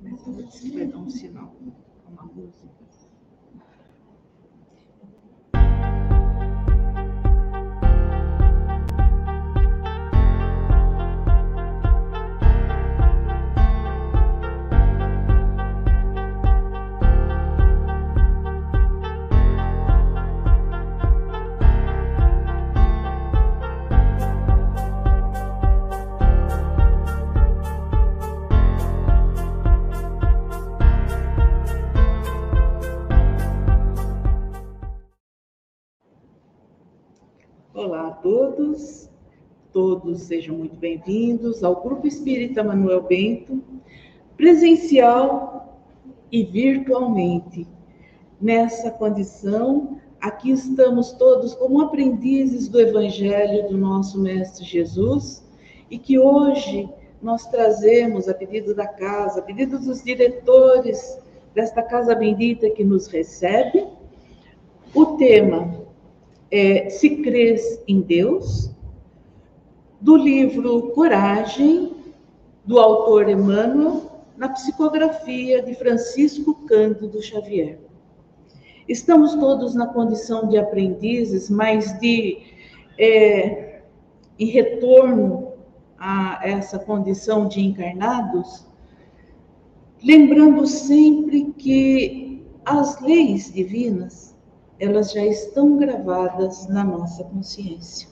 Mas 0.00 0.26
eu 0.26 0.48
que 0.48 0.70
vai 0.70 0.86
dar 0.86 0.98
um 0.98 1.10
sinal, 1.10 1.54
uma 2.06 2.24
música. 2.24 2.68
Todos 40.00 40.22
sejam 40.22 40.56
muito 40.56 40.76
bem-vindos 40.76 41.62
ao 41.62 41.82
Grupo 41.82 42.06
Espírita 42.06 42.64
Manuel 42.64 43.02
Bento, 43.02 43.62
presencial 44.34 45.78
e 46.32 46.42
virtualmente. 46.42 47.66
Nessa 48.40 48.90
condição, 48.90 49.98
aqui 50.18 50.52
estamos 50.52 51.12
todos 51.12 51.54
como 51.54 51.82
aprendizes 51.82 52.66
do 52.68 52.80
Evangelho 52.80 53.68
do 53.68 53.76
nosso 53.76 54.18
Mestre 54.18 54.64
Jesus 54.64 55.44
e 55.90 55.98
que 55.98 56.18
hoje 56.18 56.88
nós 57.20 57.46
trazemos, 57.48 58.26
a 58.26 58.32
pedido 58.32 58.74
da 58.74 58.86
casa, 58.86 59.40
a 59.40 59.42
pedido 59.42 59.78
dos 59.78 60.02
diretores 60.02 61.18
desta 61.54 61.82
casa 61.82 62.14
bendita 62.14 62.70
que 62.70 62.84
nos 62.84 63.06
recebe, 63.06 63.86
o 64.94 65.04
tema 65.16 65.84
é, 66.50 66.88
Se 66.88 67.16
Crês 67.16 67.82
em 67.86 68.00
Deus, 68.00 68.70
do 70.00 70.16
livro 70.16 70.90
Coragem, 70.92 71.94
do 72.64 72.78
autor 72.78 73.28
Emmanuel, 73.28 74.24
na 74.36 74.48
psicografia 74.48 75.62
de 75.62 75.74
Francisco 75.74 76.54
Cândido 76.66 77.22
Xavier. 77.22 77.78
Estamos 78.88 79.34
todos 79.34 79.74
na 79.74 79.86
condição 79.86 80.48
de 80.48 80.56
aprendizes, 80.56 81.50
mas 81.50 81.98
de 82.00 82.38
é, 82.98 83.82
em 84.38 84.46
retorno 84.46 85.52
a 85.98 86.40
essa 86.42 86.78
condição 86.78 87.46
de 87.46 87.60
encarnados, 87.60 88.66
lembrando 90.02 90.66
sempre 90.66 91.52
que 91.52 92.42
as 92.64 93.00
leis 93.02 93.52
divinas 93.52 94.34
elas 94.78 95.12
já 95.12 95.24
estão 95.24 95.76
gravadas 95.76 96.66
na 96.68 96.82
nossa 96.82 97.22
consciência. 97.24 98.08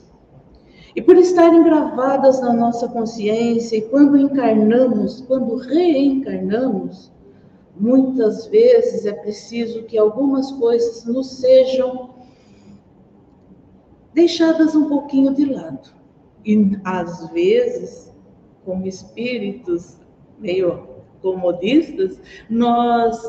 E 0.99 1.01
por 1.01 1.15
estarem 1.15 1.63
gravadas 1.63 2.41
na 2.41 2.51
nossa 2.51 2.85
consciência, 2.89 3.77
e 3.77 3.81
quando 3.83 4.17
encarnamos, 4.17 5.21
quando 5.21 5.55
reencarnamos, 5.55 7.09
muitas 7.73 8.47
vezes 8.47 9.05
é 9.05 9.13
preciso 9.13 9.83
que 9.83 9.97
algumas 9.97 10.51
coisas 10.51 11.05
nos 11.05 11.37
sejam 11.37 12.09
deixadas 14.13 14.75
um 14.75 14.89
pouquinho 14.89 15.33
de 15.33 15.45
lado. 15.45 15.89
E 16.45 16.77
às 16.83 17.29
vezes, 17.29 18.13
como 18.65 18.85
espíritos 18.85 19.95
meio 20.37 20.85
comodistas, 21.21 22.19
nós 22.49 23.21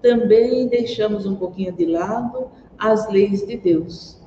também 0.00 0.66
deixamos 0.66 1.26
um 1.26 1.36
pouquinho 1.36 1.72
de 1.72 1.84
lado 1.84 2.50
as 2.78 3.06
leis 3.10 3.46
de 3.46 3.58
Deus. 3.58 4.17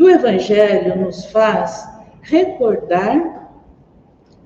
E 0.00 0.02
o 0.02 0.08
Evangelho 0.08 0.98
nos 0.98 1.26
faz 1.26 1.86
recordar 2.22 3.52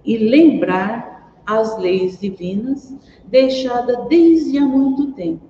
e 0.05 0.19
lembrar 0.19 1.33
as 1.47 1.79
leis 1.79 2.19
divinas 2.19 2.93
deixadas 3.27 3.97
desde 4.09 4.59
há 4.59 4.63
muito 4.63 5.13
tempo. 5.13 5.45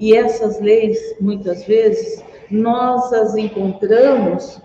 E 0.00 0.14
essas 0.16 0.58
leis, 0.62 0.98
muitas 1.20 1.62
vezes, 1.66 2.24
nós 2.50 3.12
as 3.12 3.36
encontramos 3.36 4.62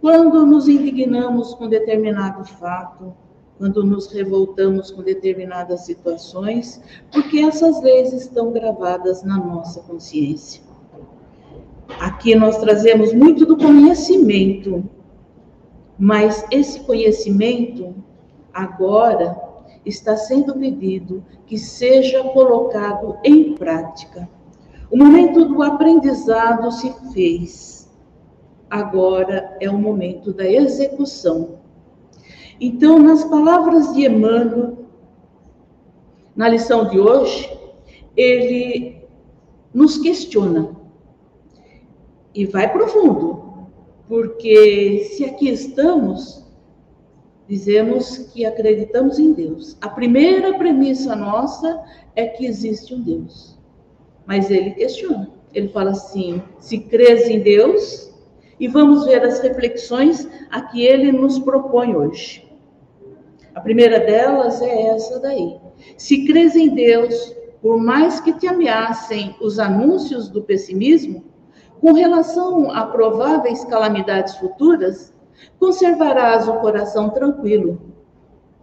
quando 0.00 0.46
nos 0.46 0.68
indignamos 0.68 1.52
com 1.52 1.68
determinado 1.68 2.46
fato, 2.46 3.12
quando 3.58 3.84
nos 3.84 4.10
revoltamos 4.10 4.90
com 4.90 5.02
determinadas 5.02 5.82
situações, 5.82 6.80
porque 7.12 7.40
essas 7.40 7.82
leis 7.82 8.14
estão 8.14 8.52
gravadas 8.52 9.22
na 9.22 9.36
nossa 9.36 9.80
consciência. 9.80 10.67
Aqui 11.98 12.34
nós 12.34 12.58
trazemos 12.58 13.12
muito 13.12 13.46
do 13.46 13.56
conhecimento, 13.56 14.84
mas 15.98 16.44
esse 16.50 16.80
conhecimento 16.80 17.94
agora 18.52 19.36
está 19.84 20.16
sendo 20.16 20.54
pedido 20.54 21.24
que 21.46 21.56
seja 21.56 22.22
colocado 22.24 23.16
em 23.24 23.54
prática. 23.54 24.28
O 24.90 24.96
momento 24.96 25.46
do 25.46 25.62
aprendizado 25.62 26.70
se 26.70 26.92
fez. 27.12 27.90
Agora 28.70 29.56
é 29.60 29.68
o 29.68 29.78
momento 29.78 30.32
da 30.32 30.46
execução. 30.46 31.58
Então, 32.60 32.98
nas 32.98 33.24
palavras 33.24 33.94
de 33.94 34.04
Emmanuel, 34.06 34.78
na 36.36 36.48
lição 36.48 36.86
de 36.86 37.00
hoje, 37.00 37.50
ele 38.14 39.02
nos 39.72 39.96
questiona 39.98 40.76
e 42.38 42.46
vai 42.46 42.72
profundo, 42.72 43.66
porque 44.06 45.08
se 45.10 45.24
aqui 45.24 45.48
estamos, 45.48 46.46
dizemos 47.48 48.16
que 48.32 48.46
acreditamos 48.46 49.18
em 49.18 49.32
Deus. 49.32 49.76
A 49.80 49.88
primeira 49.88 50.56
premissa 50.56 51.16
nossa 51.16 51.82
é 52.14 52.26
que 52.26 52.46
existe 52.46 52.94
um 52.94 53.02
Deus. 53.02 53.58
Mas 54.24 54.52
ele 54.52 54.70
questiona. 54.70 55.28
Ele 55.52 55.66
fala 55.70 55.90
assim: 55.90 56.40
se 56.60 56.78
crês 56.78 57.28
em 57.28 57.40
Deus, 57.40 58.14
e 58.60 58.68
vamos 58.68 59.04
ver 59.04 59.24
as 59.24 59.40
reflexões 59.40 60.28
a 60.48 60.62
que 60.62 60.86
ele 60.86 61.10
nos 61.10 61.40
propõe 61.40 61.96
hoje. 61.96 62.48
A 63.52 63.60
primeira 63.60 63.98
delas 63.98 64.62
é 64.62 64.90
essa 64.90 65.18
daí. 65.18 65.56
Se 65.96 66.24
crês 66.24 66.54
em 66.54 66.68
Deus, 66.68 67.34
por 67.60 67.82
mais 67.82 68.20
que 68.20 68.32
te 68.32 68.46
ameacem 68.46 69.34
os 69.40 69.58
anúncios 69.58 70.28
do 70.28 70.40
pessimismo, 70.40 71.24
com 71.80 71.92
relação 71.92 72.70
a 72.70 72.86
prováveis 72.86 73.64
calamidades 73.64 74.36
futuras, 74.36 75.12
conservarás 75.58 76.48
o 76.48 76.54
coração 76.54 77.10
tranquilo, 77.10 77.80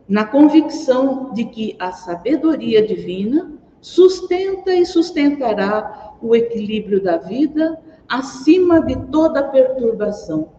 na 0.07 0.25
convicção 0.25 1.33
de 1.33 1.45
que 1.45 1.75
a 1.79 1.91
sabedoria 1.91 2.85
divina 2.85 3.53
sustenta 3.81 4.73
e 4.73 4.85
sustentará 4.85 6.13
o 6.21 6.35
equilíbrio 6.35 7.01
da 7.01 7.17
vida 7.17 7.79
acima 8.07 8.81
de 8.81 8.95
toda 9.07 9.43
perturbação. 9.43 10.49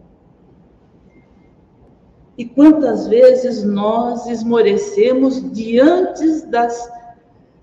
E 2.38 2.44
quantas 2.44 3.06
vezes 3.06 3.64
nós 3.64 4.26
esmorecemos 4.26 5.50
diante 5.52 6.46
das 6.46 6.90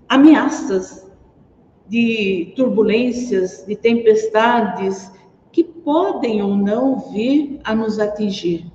ameaças 0.08 1.03
de 1.86 2.52
turbulências, 2.56 3.64
de 3.66 3.76
tempestades 3.76 5.10
que 5.52 5.62
podem 5.62 6.42
ou 6.42 6.56
não 6.56 6.98
vir 7.12 7.60
a 7.62 7.74
nos 7.74 7.98
atingir. 7.98 8.66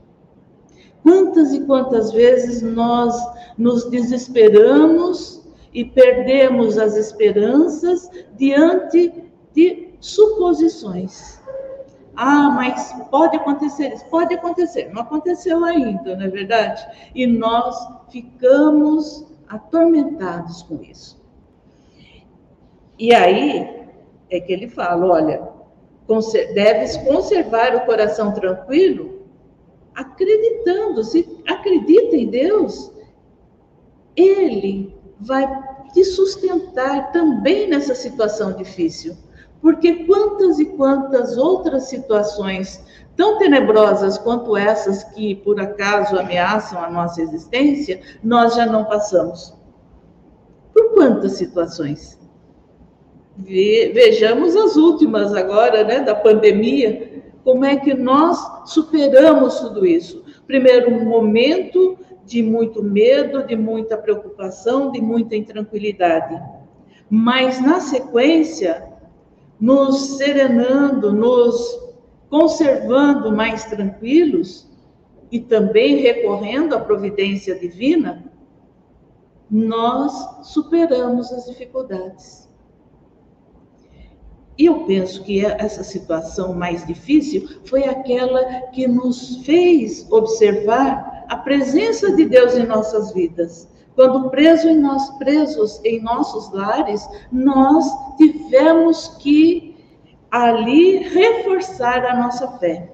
Quantas 1.04 1.54
e 1.54 1.62
quantas 1.62 2.12
vezes 2.12 2.62
nós 2.62 3.16
nos 3.58 3.90
desesperamos 3.90 5.42
e 5.74 5.84
perdemos 5.86 6.78
as 6.78 6.96
esperanças 6.96 8.10
diante 8.38 9.24
de 9.54 9.90
suposições. 10.00 11.40
Ah, 12.16 12.50
mas 12.50 12.94
pode 13.10 13.38
acontecer 13.38 13.94
isso, 13.94 14.06
pode 14.06 14.34
acontecer, 14.34 14.92
não 14.94 15.04
aconteceu 15.04 15.64
ainda, 15.64 16.16
não 16.16 16.26
é 16.26 16.28
verdade? 16.28 16.86
E 17.16 17.26
nós 17.26 17.76
ficamos 18.10 19.26
atormentados 19.48 20.64
com 20.64 20.82
isso. 20.84 21.19
E 23.00 23.16
aí 23.16 23.88
é 24.30 24.40
que 24.40 24.52
ele 24.52 24.70
fala: 24.70 25.06
olha, 25.06 25.42
deves 26.54 26.98
conservar 26.98 27.76
o 27.76 27.86
coração 27.86 28.34
tranquilo, 28.34 29.24
acreditando, 29.96 31.04
se 31.04 31.42
acredita 31.48 32.16
em 32.16 32.28
Deus, 32.28 32.92
Ele 34.16 34.94
vai 35.20 35.48
te 35.94 36.04
sustentar 36.04 37.12
também 37.12 37.68
nessa 37.68 37.96
situação 37.96 38.54
difícil. 38.54 39.16
Porque 39.62 40.06
quantas 40.06 40.60
e 40.60 40.66
quantas 40.66 41.38
outras 41.38 41.90
situações 41.90 42.84
tão 43.18 43.38
tenebrosas 43.38 44.18
quanto 44.18 44.56
essas 44.56 45.04
que 45.04 45.36
por 45.36 45.60
acaso 45.60 46.18
ameaçam 46.18 46.82
a 46.82 46.90
nossa 46.90 47.22
existência, 47.22 48.00
nós 48.24 48.56
já 48.56 48.66
não 48.66 48.86
passamos 48.86 49.60
quantas 51.00 51.34
situações. 51.34 52.19
Vejamos 53.46 54.56
as 54.56 54.76
últimas 54.76 55.34
agora, 55.34 55.84
né, 55.84 56.02
da 56.02 56.14
pandemia, 56.14 57.24
como 57.44 57.64
é 57.64 57.78
que 57.78 57.94
nós 57.94 58.38
superamos 58.66 59.60
tudo 59.60 59.86
isso. 59.86 60.24
Primeiro, 60.46 60.92
um 60.92 61.06
momento 61.06 61.98
de 62.26 62.44
muito 62.44 62.84
medo, 62.84 63.44
de 63.44 63.56
muita 63.56 63.98
preocupação, 63.98 64.92
de 64.92 65.02
muita 65.02 65.36
intranquilidade. 65.36 66.40
Mas, 67.10 67.62
na 67.62 67.80
sequência, 67.80 68.88
nos 69.60 70.18
serenando, 70.18 71.12
nos 71.12 71.80
conservando 72.30 73.32
mais 73.32 73.66
tranquilos 73.66 74.70
e 75.32 75.40
também 75.40 75.98
recorrendo 75.98 76.76
à 76.76 76.80
providência 76.80 77.58
divina, 77.58 78.32
nós 79.50 80.12
superamos 80.44 81.32
as 81.32 81.46
dificuldades. 81.46 82.49
E 84.60 84.66
eu 84.66 84.82
penso 84.82 85.24
que 85.24 85.46
essa 85.46 85.86
situação 85.86 86.54
mais 86.54 86.86
difícil 86.86 87.48
foi 87.64 87.86
aquela 87.86 88.44
que 88.74 88.86
nos 88.90 89.38
fez 89.46 90.06
observar 90.12 91.24
a 91.30 91.38
presença 91.38 92.14
de 92.14 92.26
Deus 92.26 92.58
em 92.58 92.66
nossas 92.66 93.14
vidas. 93.14 93.70
Quando 93.96 94.30
preso 94.30 94.68
em 94.68 94.78
nós, 94.78 95.12
presos 95.12 95.80
em 95.86 96.02
nossos 96.02 96.52
lares, 96.52 97.08
nós 97.32 97.86
tivemos 98.18 99.08
que 99.20 99.78
ali 100.30 100.98
reforçar 101.08 102.06
a 102.06 102.18
nossa 102.18 102.50
fé. 102.60 102.92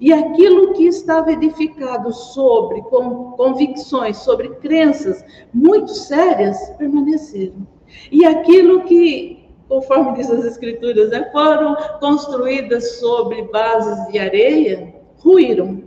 E 0.00 0.12
aquilo 0.12 0.72
que 0.72 0.84
estava 0.84 1.30
edificado 1.30 2.12
sobre 2.12 2.82
convicções, 2.82 4.16
sobre 4.16 4.48
crenças 4.56 5.24
muito 5.54 5.92
sérias, 5.92 6.70
permaneceram. 6.70 7.66
E 8.10 8.24
aquilo 8.24 8.82
que 8.82 9.37
conforme 9.68 10.14
diz 10.14 10.30
as 10.30 10.44
escrituras, 10.44 11.10
né, 11.10 11.28
foram 11.30 11.76
construídas 12.00 12.98
sobre 12.98 13.42
bases 13.42 14.10
de 14.10 14.18
areia, 14.18 14.94
ruíram. 15.18 15.84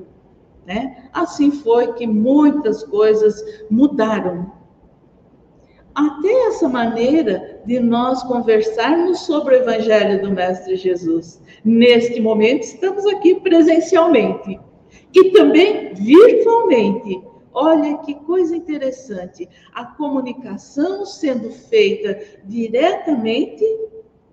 Né? 0.65 1.09
Assim 1.11 1.51
foi 1.51 1.93
que 1.93 2.05
muitas 2.05 2.83
coisas 2.83 3.43
mudaram. 3.69 4.51
Até 5.93 6.47
essa 6.47 6.69
maneira 6.69 7.59
de 7.65 7.79
nós 7.79 8.23
conversarmos 8.23 9.19
sobre 9.21 9.55
o 9.55 9.57
Evangelho 9.57 10.21
do 10.21 10.31
Mestre 10.31 10.77
Jesus. 10.77 11.41
Neste 11.65 12.21
momento, 12.21 12.63
estamos 12.63 13.05
aqui 13.07 13.35
presencialmente 13.41 14.59
e 15.13 15.31
também 15.31 15.93
virtualmente 15.93 17.21
Olha 17.53 17.97
que 17.99 18.15
coisa 18.15 18.55
interessante, 18.55 19.47
a 19.73 19.85
comunicação 19.85 21.05
sendo 21.05 21.51
feita 21.51 22.19
diretamente 22.45 23.63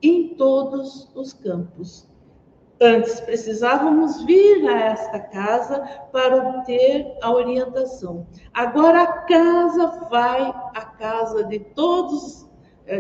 em 0.01 0.35
todos 0.35 1.11
os 1.15 1.33
campos. 1.33 2.09
Antes 2.81 3.19
precisávamos 3.21 4.23
vir 4.25 4.69
a 4.69 4.81
esta 4.93 5.19
casa 5.19 5.81
para 6.13 6.37
obter 6.37 7.13
a 7.21 7.33
orientação. 7.33 8.25
Agora 8.55 9.03
a 9.03 9.13
casa 9.23 10.07
vai 10.09 10.43
à 10.77 10.85
casa 10.85 11.43
de 11.43 11.59
todos 11.59 12.48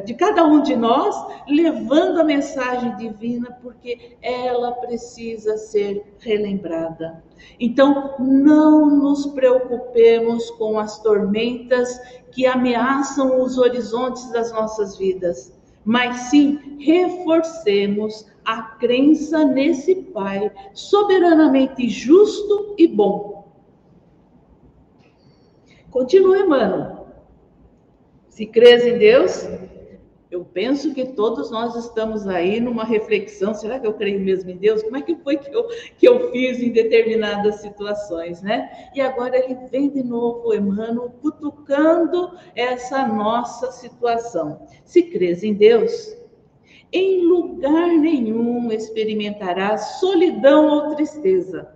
de 0.05 0.15
cada 0.15 0.45
um 0.45 0.63
de 0.63 0.77
nós, 0.77 1.15
levando 1.49 2.21
a 2.21 2.25
mensagem 2.25 2.95
divina, 2.97 3.59
porque 3.63 4.17
ela 4.21 4.73
precisa 4.73 5.57
ser 5.57 6.15
relembrada. 6.19 7.23
Então, 7.59 8.15
não 8.19 8.87
nos 8.87 9.27
preocupemos 9.27 10.51
com 10.53 10.79
as 10.79 11.01
tormentas 11.03 12.01
que 12.31 12.47
ameaçam 12.47 13.41
os 13.43 13.57
horizontes 13.57 14.31
das 14.31 14.53
nossas 14.53 14.99
vidas, 14.99 15.57
mas 15.85 16.17
sim 16.31 16.77
reforcemos 16.79 18.27
a 18.45 18.63
crença 18.63 19.45
nesse 19.45 19.95
Pai 19.95 20.51
soberanamente 20.75 21.89
justo 21.89 22.75
e 22.77 22.87
bom. 22.87 23.49
Continue, 25.91 26.45
mano. 26.45 27.07
Se 28.29 28.47
crês 28.47 28.87
em 28.87 28.99
Deus, 28.99 29.49
eu 30.31 30.45
penso 30.45 30.93
que 30.93 31.07
todos 31.07 31.51
nós 31.51 31.75
estamos 31.75 32.27
aí 32.27 32.61
numa 32.61 32.85
reflexão: 32.85 33.55
será 33.55 33.79
que 33.79 33.87
eu 33.87 33.95
creio 33.95 34.21
mesmo 34.21 34.51
em 34.51 34.57
Deus? 34.57 34.83
Como 34.83 34.97
é 34.97 35.03
que 35.03 35.17
foi 35.17 35.39
que 35.39 35.55
eu, 35.55 35.67
que 35.97 36.07
eu 36.07 36.31
fiz 36.31 36.61
em 36.61 36.71
determinadas 36.71 37.57
situações, 37.57 38.43
né? 38.43 38.91
E 38.95 39.01
agora 39.01 39.39
ele 39.39 39.57
vem 39.71 39.89
de 39.89 40.03
novo, 40.03 40.53
Emmanuel, 40.53 41.15
cutucando 41.23 42.33
essa 42.55 43.07
nossa 43.07 43.73
situação. 43.73 44.67
Se 44.85 45.03
crês 45.03 45.43
em 45.43 45.55
Deus, 45.55 46.15
em 46.93 47.25
lugar 47.25 47.89
nenhum 47.89 48.71
experimentarás 48.71 49.99
solidão 49.99 50.69
ou 50.69 50.95
tristeza, 50.95 51.75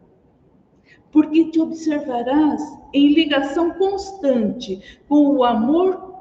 porque 1.11 1.51
te 1.51 1.59
observarás 1.59 2.61
em 2.93 3.15
ligação 3.15 3.71
constante 3.73 5.01
com 5.09 5.37
o 5.37 5.45
amor 5.45 6.13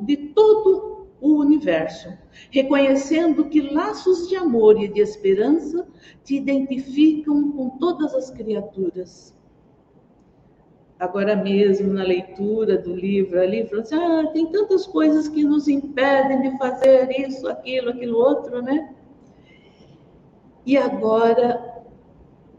de 0.00 0.16
todo 0.16 0.91
o 1.22 1.38
universo, 1.38 2.12
reconhecendo 2.50 3.44
que 3.44 3.60
laços 3.60 4.28
de 4.28 4.34
amor 4.34 4.82
e 4.82 4.88
de 4.88 5.00
esperança 5.00 5.86
te 6.24 6.34
identificam 6.34 7.52
com 7.52 7.70
todas 7.78 8.12
as 8.12 8.28
criaturas. 8.30 9.32
Agora 10.98 11.36
mesmo, 11.36 11.92
na 11.92 12.02
leitura 12.02 12.76
do 12.76 12.94
livro, 12.94 13.40
ali, 13.40 13.66
falou 13.66 13.82
assim: 13.82 13.94
ah, 13.94 14.30
tem 14.32 14.50
tantas 14.50 14.86
coisas 14.86 15.28
que 15.28 15.44
nos 15.44 15.68
impedem 15.68 16.42
de 16.42 16.58
fazer 16.58 17.08
isso, 17.20 17.48
aquilo, 17.48 17.90
aquilo 17.90 18.18
outro, 18.18 18.60
né? 18.60 18.92
E 20.66 20.76
agora 20.76 21.84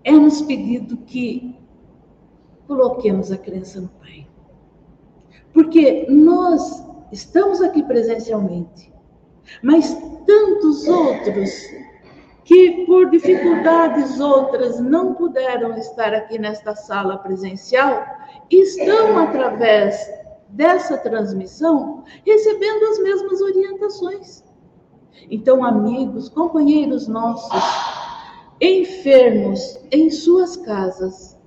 é 0.03 0.11
nos 0.11 0.41
pedido 0.41 0.97
que 0.97 1.55
coloquemos 2.65 3.31
a 3.31 3.37
crença 3.37 3.81
no 3.81 3.89
Pai. 3.89 4.27
Porque 5.53 6.05
nós 6.09 6.92
estamos 7.13 7.61
aqui 7.61 7.83
presencialmente, 7.83 8.91
mas 9.61 9.93
tantos 10.25 10.87
outros 10.87 11.51
que 12.43 12.85
por 12.85 13.09
dificuldades 13.09 14.19
outras 14.19 14.79
não 14.79 15.13
puderam 15.13 15.77
estar 15.77 16.13
aqui 16.13 16.37
nesta 16.37 16.75
sala 16.75 17.17
presencial, 17.17 18.03
estão 18.49 19.17
através 19.17 19.95
dessa 20.49 20.97
transmissão 20.97 22.03
recebendo 22.25 22.83
as 22.85 22.99
mesmas 22.99 23.41
orientações. 23.41 24.43
Então, 25.29 25.63
amigos, 25.63 26.27
companheiros 26.27 27.07
nossos, 27.07 27.61
enfermos 28.59 29.79
em 29.91 30.09
suas 30.09 30.57
casas, 30.57 31.39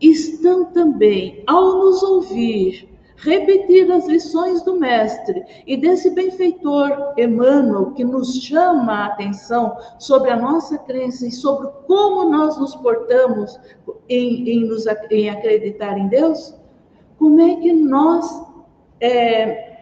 estão 0.00 0.66
também, 0.66 1.42
ao 1.46 1.78
nos 1.78 2.02
ouvir, 2.02 2.95
repetir 3.16 3.90
as 3.90 4.06
lições 4.06 4.62
do 4.62 4.78
Mestre 4.78 5.44
e 5.66 5.76
desse 5.76 6.10
benfeitor 6.10 7.14
Emmanuel, 7.16 7.92
que 7.92 8.04
nos 8.04 8.42
chama 8.42 8.92
a 8.92 9.06
atenção 9.06 9.76
sobre 9.98 10.30
a 10.30 10.36
nossa 10.36 10.78
crença 10.78 11.26
e 11.26 11.30
sobre 11.30 11.68
como 11.86 12.30
nós 12.30 12.58
nos 12.58 12.74
portamos 12.76 13.58
em, 14.08 14.48
em, 14.48 14.64
nos, 14.66 14.84
em 15.10 15.30
acreditar 15.30 15.98
em 15.98 16.08
Deus, 16.08 16.54
como 17.18 17.40
é 17.40 17.56
que 17.56 17.72
nós 17.72 18.44
é, 19.00 19.80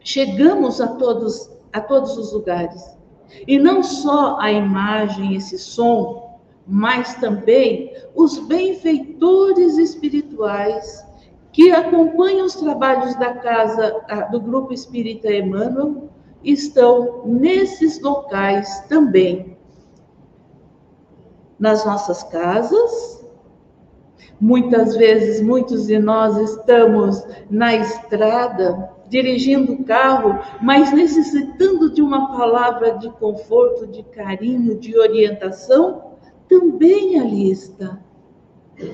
chegamos 0.00 0.80
a 0.80 0.88
todos, 0.88 1.50
a 1.72 1.80
todos 1.80 2.16
os 2.16 2.32
lugares. 2.32 2.98
E 3.46 3.58
não 3.58 3.82
só 3.82 4.38
a 4.40 4.50
imagem, 4.50 5.36
esse 5.36 5.58
som, 5.58 6.40
mas 6.66 7.14
também 7.16 7.92
os 8.14 8.38
benfeitores 8.38 9.76
espirituais 9.78 11.04
que 11.52 11.72
acompanham 11.72 12.46
os 12.46 12.54
trabalhos 12.54 13.14
da 13.16 13.34
casa 13.34 14.28
do 14.30 14.40
Grupo 14.40 14.72
Espírita 14.72 15.32
Emmanuel 15.32 16.08
estão 16.44 17.22
nesses 17.26 18.00
locais 18.00 18.80
também. 18.88 19.58
Nas 21.58 21.84
nossas 21.84 22.22
casas, 22.22 23.26
muitas 24.40 24.96
vezes, 24.96 25.42
muitos 25.42 25.86
de 25.86 25.98
nós 25.98 26.36
estamos 26.38 27.22
na 27.50 27.74
estrada, 27.74 28.90
dirigindo 29.08 29.72
o 29.72 29.84
carro, 29.84 30.38
mas 30.62 30.92
necessitando 30.92 31.92
de 31.92 32.00
uma 32.00 32.34
palavra 32.34 32.96
de 32.96 33.10
conforto, 33.10 33.86
de 33.88 34.02
carinho, 34.04 34.78
de 34.78 34.96
orientação, 34.98 36.12
também 36.48 37.20
ali 37.20 37.50
está. 37.50 37.98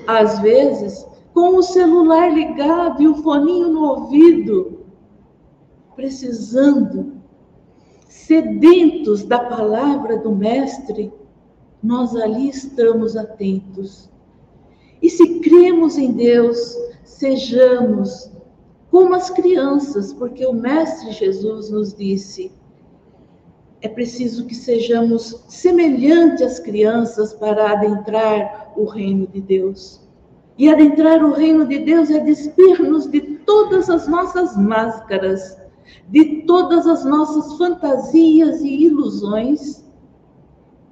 Às 0.05 0.39
vezes, 0.39 1.07
com 1.37 1.57
o 1.57 1.61
celular 1.61 2.33
ligado 2.33 2.99
e 2.99 3.07
o 3.07 3.13
foninho 3.13 3.69
no 3.69 3.83
ouvido, 3.83 4.79
precisando, 5.95 7.13
sedentos 8.09 9.23
da 9.23 9.37
palavra 9.41 10.17
do 10.17 10.31
Mestre, 10.35 11.13
nós 11.83 12.15
ali 12.15 12.49
estamos 12.49 13.15
atentos. 13.15 14.09
E 14.99 15.11
se 15.11 15.39
cremos 15.39 15.95
em 15.95 16.11
Deus, 16.11 16.75
sejamos 17.03 18.31
como 18.89 19.13
as 19.13 19.29
crianças, 19.29 20.11
porque 20.13 20.43
o 20.43 20.53
Mestre 20.53 21.11
Jesus 21.11 21.69
nos 21.69 21.93
disse: 21.93 22.51
é 23.83 23.87
preciso 23.87 24.47
que 24.47 24.55
sejamos 24.55 25.43
semelhantes 25.47 26.41
às 26.41 26.59
crianças 26.59 27.31
para 27.31 27.73
adentrar 27.73 28.73
o 28.75 28.85
reino 28.85 29.27
de 29.27 29.39
Deus. 29.39 30.06
E 30.57 30.69
adentrar 30.69 31.23
o 31.23 31.33
reino 31.33 31.67
de 31.67 31.79
Deus 31.79 32.09
é 32.09 32.19
despir-nos 32.19 33.05
de 33.05 33.21
todas 33.45 33.89
as 33.89 34.07
nossas 34.07 34.57
máscaras, 34.57 35.57
de 36.09 36.43
todas 36.43 36.87
as 36.87 37.05
nossas 37.05 37.57
fantasias 37.57 38.61
e 38.61 38.85
ilusões 38.85 39.85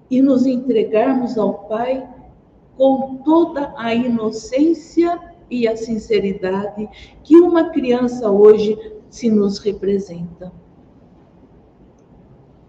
e 0.09 0.21
nos 0.21 0.45
entregarmos 0.45 1.37
ao 1.37 1.65
Pai 1.67 2.07
com 2.77 3.17
toda 3.23 3.73
a 3.77 3.93
inocência 3.93 5.19
e 5.49 5.67
a 5.67 5.75
sinceridade 5.75 6.87
que 7.23 7.37
uma 7.37 7.69
criança 7.69 8.29
hoje 8.29 8.77
se 9.09 9.29
nos 9.29 9.59
representa. 9.59 10.51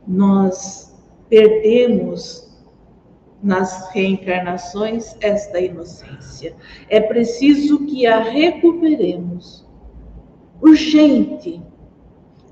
Nós 0.06 0.94
perdemos 1.28 2.45
nas 3.46 3.88
reencarnações 3.90 5.16
esta 5.20 5.60
inocência. 5.60 6.54
É 6.90 7.00
preciso 7.00 7.86
que 7.86 8.06
a 8.06 8.20
recuperemos. 8.20 9.64
Urgente 10.60 11.62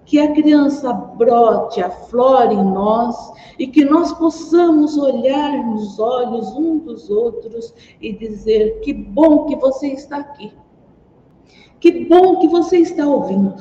que 0.04 0.20
a 0.20 0.32
criança 0.32 0.92
brote, 0.92 1.80
aflore 1.80 2.54
em 2.54 2.64
nós 2.64 3.16
e 3.58 3.66
que 3.66 3.84
nós 3.84 4.12
possamos 4.12 4.96
olhar 4.98 5.52
nos 5.66 5.98
olhos 5.98 6.52
um 6.52 6.78
dos 6.78 7.10
outros 7.10 7.74
e 8.00 8.12
dizer: 8.12 8.80
que 8.80 8.92
bom 8.92 9.46
que 9.46 9.56
você 9.56 9.88
está 9.88 10.18
aqui. 10.18 10.52
Que 11.80 12.04
bom 12.04 12.38
que 12.38 12.48
você 12.48 12.78
está 12.78 13.06
ouvindo. 13.06 13.54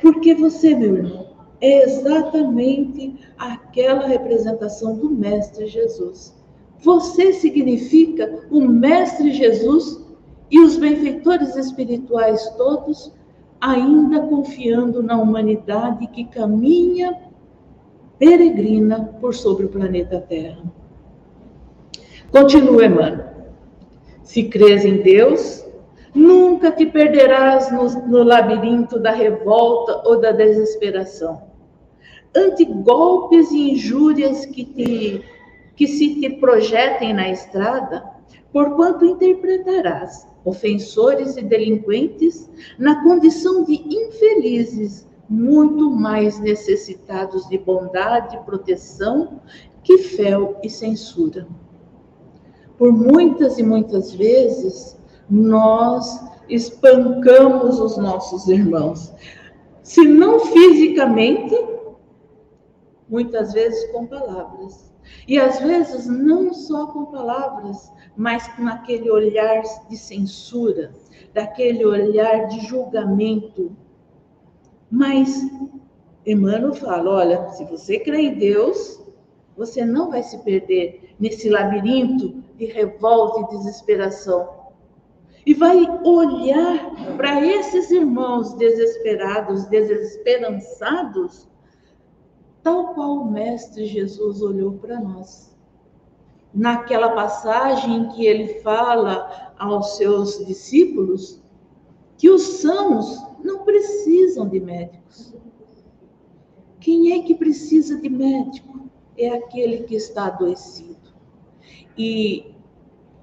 Porque 0.00 0.34
você, 0.34 0.74
meu 0.74 0.96
irmão, 0.96 1.25
é 1.60 1.82
exatamente 1.84 3.16
aquela 3.38 4.06
representação 4.06 4.96
do 4.96 5.10
Mestre 5.10 5.66
Jesus. 5.66 6.34
Você 6.80 7.32
significa 7.32 8.46
o 8.50 8.60
Mestre 8.60 9.32
Jesus 9.32 10.04
e 10.50 10.60
os 10.60 10.76
benfeitores 10.76 11.56
espirituais 11.56 12.48
todos 12.56 13.12
ainda 13.60 14.20
confiando 14.20 15.02
na 15.02 15.16
humanidade 15.16 16.06
que 16.08 16.24
caminha 16.24 17.18
peregrina 18.18 19.16
por 19.20 19.34
sobre 19.34 19.66
o 19.66 19.68
planeta 19.68 20.20
Terra. 20.20 20.62
Continua 22.30 22.86
Emmanuel. 22.86 23.36
Se 24.22 24.44
crês 24.44 24.84
em 24.84 25.02
Deus, 25.02 25.65
nunca 26.16 26.72
te 26.72 26.86
perderás 26.86 27.70
no, 27.70 27.84
no 28.08 28.22
labirinto 28.22 28.98
da 28.98 29.10
revolta 29.10 30.02
ou 30.08 30.18
da 30.18 30.32
desesperação. 30.32 31.42
Ante 32.34 32.64
golpes 32.64 33.50
e 33.50 33.72
injúrias 33.72 34.46
que, 34.46 34.64
te, 34.64 35.24
que 35.76 35.86
se 35.86 36.18
te 36.20 36.30
projetem 36.40 37.12
na 37.12 37.28
estrada, 37.28 38.02
porquanto 38.52 39.04
interpretarás 39.04 40.26
ofensores 40.44 41.36
e 41.36 41.42
delinquentes 41.42 42.48
na 42.78 43.02
condição 43.02 43.64
de 43.64 43.74
infelizes, 43.74 45.06
muito 45.28 45.90
mais 45.90 46.38
necessitados 46.38 47.48
de 47.48 47.58
bondade, 47.58 48.38
proteção 48.46 49.40
que 49.82 49.98
fel 49.98 50.58
e 50.62 50.70
censura. 50.70 51.48
Por 52.78 52.92
muitas 52.92 53.58
e 53.58 53.62
muitas 53.62 54.14
vezes, 54.14 54.95
nós 55.28 56.24
espancamos 56.48 57.80
os 57.80 57.96
nossos 57.96 58.46
irmãos, 58.48 59.12
se 59.82 60.06
não 60.06 60.40
fisicamente, 60.40 61.56
muitas 63.08 63.52
vezes 63.52 63.90
com 63.92 64.06
palavras. 64.06 64.92
E 65.28 65.38
às 65.38 65.60
vezes 65.60 66.06
não 66.06 66.52
só 66.52 66.88
com 66.88 67.06
palavras, 67.06 67.92
mas 68.16 68.46
com 68.48 68.66
aquele 68.66 69.10
olhar 69.10 69.62
de 69.88 69.96
censura, 69.96 70.92
daquele 71.32 71.84
olhar 71.84 72.48
de 72.48 72.66
julgamento. 72.66 73.70
Mas 74.90 75.40
Emmanuel 76.24 76.74
fala: 76.74 77.10
olha, 77.10 77.48
se 77.50 77.64
você 77.66 78.00
crê 78.00 78.22
em 78.22 78.34
Deus, 78.34 79.00
você 79.56 79.84
não 79.84 80.10
vai 80.10 80.22
se 80.22 80.38
perder 80.38 81.14
nesse 81.18 81.48
labirinto 81.48 82.42
de 82.56 82.66
revolta 82.66 83.40
e 83.40 83.56
desesperação. 83.56 84.55
E 85.46 85.54
vai 85.54 85.86
olhar 86.04 87.16
para 87.16 87.40
esses 87.46 87.90
irmãos 87.90 88.52
desesperados, 88.54 89.64
desesperançados, 89.66 91.48
tal 92.62 92.92
qual 92.94 93.18
o 93.18 93.30
Mestre 93.30 93.86
Jesus 93.86 94.42
olhou 94.42 94.72
para 94.72 95.00
nós 95.00 95.56
naquela 96.56 97.10
passagem 97.10 97.96
em 97.96 98.08
que 98.08 98.24
ele 98.26 98.60
fala 98.60 99.52
aos 99.58 99.98
seus 99.98 100.44
discípulos 100.46 101.42
que 102.16 102.30
os 102.30 102.42
sãos 102.42 103.22
não 103.44 103.62
precisam 103.62 104.48
de 104.48 104.58
médicos. 104.58 105.34
Quem 106.80 107.12
é 107.12 107.22
que 107.22 107.34
precisa 107.34 108.00
de 108.00 108.08
médico? 108.08 108.88
É 109.18 109.28
aquele 109.28 109.82
que 109.82 109.96
está 109.96 110.26
adoecido. 110.26 111.14
E, 111.96 112.55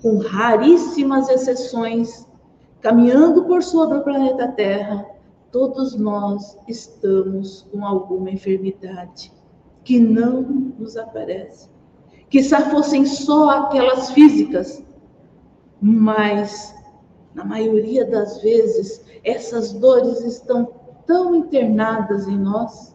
com 0.04 0.18
raríssimas 0.18 1.30
exceções, 1.30 2.28
caminhando 2.82 3.46
por 3.46 3.64
sobre 3.64 4.00
o 4.00 4.04
planeta 4.04 4.50
Terra, 4.50 5.08
todos 5.50 5.96
nós 5.96 6.58
estamos 6.68 7.66
com 7.72 7.86
alguma 7.86 8.30
enfermidade 8.30 9.32
que 9.86 10.02
não 10.02 10.42
nos 10.78 10.98
aparece. 10.98 11.70
Quizá 12.30 12.70
fossem 12.70 13.06
só 13.06 13.50
aquelas 13.50 14.12
físicas, 14.12 14.84
mas 15.82 16.76
na 17.34 17.46
maioria 17.46 18.06
das 18.06 18.42
vezes 18.42 19.06
essas 19.24 19.72
dores 19.72 20.20
estão 20.20 20.70
tão 21.06 21.34
internadas 21.34 22.28
em 22.28 22.38
nós 22.38 22.94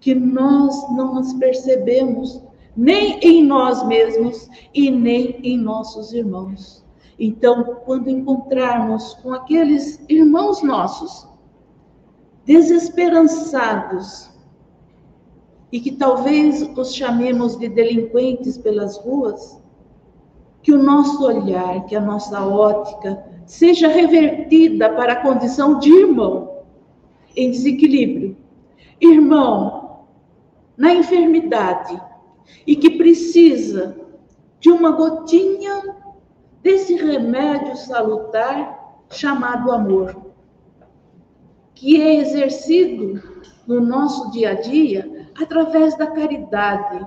que 0.00 0.12
nós 0.12 0.74
não 0.90 1.18
as 1.18 1.32
percebemos 1.34 2.42
nem 2.76 3.18
em 3.20 3.42
nós 3.44 3.86
mesmos 3.86 4.48
e 4.74 4.90
nem 4.90 5.40
em 5.42 5.56
nossos 5.56 6.12
irmãos. 6.12 6.84
Então, 7.18 7.64
quando 7.84 8.10
encontrarmos 8.10 9.14
com 9.14 9.32
aqueles 9.32 10.04
irmãos 10.08 10.62
nossos 10.62 11.26
desesperançados, 12.44 14.30
e 15.72 15.80
que 15.80 15.92
talvez 15.92 16.62
os 16.62 16.94
chamemos 16.94 17.56
de 17.56 17.68
delinquentes 17.68 18.56
pelas 18.56 18.96
ruas, 18.98 19.60
que 20.62 20.72
o 20.72 20.82
nosso 20.82 21.24
olhar, 21.24 21.84
que 21.86 21.96
a 21.96 22.00
nossa 22.00 22.44
ótica 22.44 23.24
seja 23.44 23.88
revertida 23.88 24.90
para 24.90 25.14
a 25.14 25.22
condição 25.22 25.78
de 25.78 25.90
irmão 25.92 26.62
em 27.36 27.50
desequilíbrio, 27.50 28.36
irmão 29.00 30.06
na 30.76 30.94
enfermidade 30.94 32.00
e 32.66 32.76
que 32.76 32.90
precisa 32.90 33.96
de 34.60 34.70
uma 34.70 34.90
gotinha 34.92 35.96
desse 36.62 36.94
remédio 36.94 37.76
salutar 37.76 38.76
chamado 39.10 39.70
amor, 39.70 40.16
que 41.74 42.00
é 42.00 42.16
exercido 42.16 43.22
no 43.66 43.80
nosso 43.80 44.30
dia 44.30 44.50
a 44.50 44.54
dia 44.54 45.28
através 45.40 45.96
da 45.96 46.06
caridade. 46.06 47.06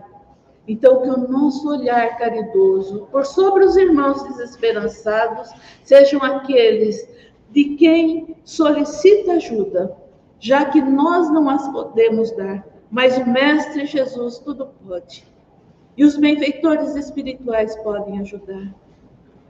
Então, 0.67 1.01
que 1.01 1.09
o 1.09 1.27
nosso 1.27 1.67
olhar 1.67 2.17
caridoso 2.17 3.07
por 3.11 3.25
sobre 3.25 3.65
os 3.65 3.75
irmãos 3.75 4.21
desesperançados 4.23 5.49
sejam 5.83 6.21
aqueles 6.23 7.09
de 7.49 7.75
quem 7.75 8.37
solicita 8.45 9.33
ajuda, 9.33 9.97
já 10.39 10.65
que 10.65 10.79
nós 10.81 11.31
não 11.31 11.49
as 11.49 11.67
podemos 11.69 12.31
dar, 12.35 12.63
mas 12.91 13.17
o 13.17 13.29
Mestre 13.29 13.85
Jesus 13.85 14.39
tudo 14.39 14.67
pode. 14.87 15.25
E 15.95 16.03
os 16.03 16.17
benfeitores 16.17 16.95
espirituais 16.95 17.75
podem 17.83 18.19
ajudar. 18.19 18.73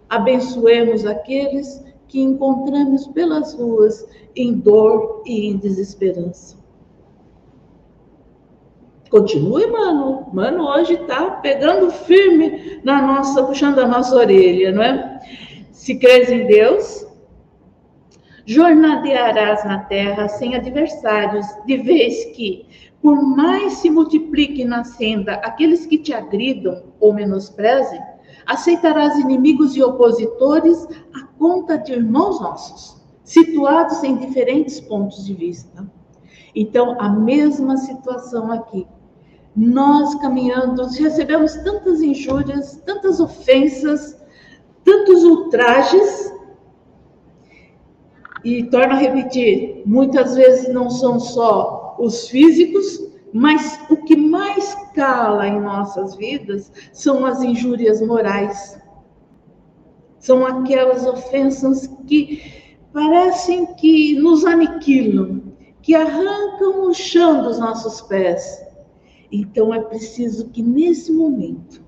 Abençoemos 0.10 1.06
aqueles 1.06 1.84
que 2.08 2.20
encontramos 2.20 3.08
pelas 3.08 3.54
ruas 3.54 4.06
em 4.36 4.54
dor 4.54 5.22
e 5.26 5.48
em 5.48 5.58
desesperança. 5.58 6.58
Continue, 9.10 9.68
mano. 9.68 10.28
Mano, 10.34 10.68
hoje 10.68 10.98
tá 11.06 11.32
pegando 11.32 11.92
firme 11.92 12.80
na 12.84 13.02
nossa, 13.02 13.44
puxando 13.44 13.80
a 13.80 13.88
nossa 13.88 14.16
orelha, 14.16 14.72
não 14.72 14.84
é? 14.84 15.20
Se 15.72 15.98
crês 15.98 16.32
em 16.32 16.46
Deus, 16.46 17.08
jornadearás 18.46 19.64
na 19.66 19.80
terra 19.80 20.28
sem 20.28 20.56
adversários, 20.56 21.46
de 21.66 21.78
vez 21.78 22.26
que, 22.36 22.66
por 23.02 23.22
mais 23.22 23.74
se 23.74 23.90
multipliquem 23.90 24.66
na 24.66 24.84
senda 24.84 25.36
aqueles 25.36 25.86
que 25.86 25.98
te 25.98 26.14
agridam 26.14 26.84
ou 27.00 27.14
menosprezem, 27.14 28.02
aceitarás 28.46 29.18
inimigos 29.18 29.76
e 29.76 29.84
opositores 29.84 30.88
a 31.14 31.26
conta 31.38 31.78
de 31.78 31.94
irmãos 31.94 32.42
nossos. 32.42 33.00
situados 33.30 34.04
em 34.04 34.18
diferentes 34.18 34.80
pontos 34.80 35.24
de 35.24 35.36
vista. 35.36 35.88
Então, 36.56 37.00
a 37.00 37.10
mesma 37.10 37.78
situação 37.78 38.52
aqui. 38.52 38.88
Nós 39.56 40.16
caminhando, 40.16 40.84
recebemos 40.88 41.54
tantas 41.58 42.02
injúrias, 42.02 42.82
tantas 42.88 43.20
ofensas, 43.20 44.20
tantos 44.84 45.24
ultrajes, 45.24 46.29
e 48.44 48.64
torno 48.64 48.94
a 48.94 48.98
repetir, 48.98 49.84
muitas 49.86 50.36
vezes 50.36 50.74
não 50.74 50.90
são 50.90 51.20
só 51.20 51.96
os 52.00 52.28
físicos, 52.28 53.10
mas 53.34 53.80
o 53.90 53.98
que 53.98 54.16
mais 54.16 54.76
cala 54.96 55.48
em 55.48 55.62
nossas 55.62 56.16
vidas 56.16 56.72
são 56.94 57.26
as 57.26 57.42
injúrias 57.42 58.02
morais. 58.02 58.80
São 60.18 60.46
aquelas 60.46 61.06
ofensas 61.06 61.88
que 62.08 62.42
parecem 62.92 63.74
que 63.76 64.16
nos 64.20 64.46
aniquilam, 64.46 65.42
que 65.82 65.96
arrancam 65.96 66.90
o 66.90 66.94
chão 66.94 67.44
dos 67.44 67.60
nossos 67.60 68.02
pés. 68.02 68.66
Então 69.32 69.74
é 69.74 69.80
preciso 69.80 70.50
que 70.50 70.62
nesse 70.62 71.12
momento, 71.12 71.82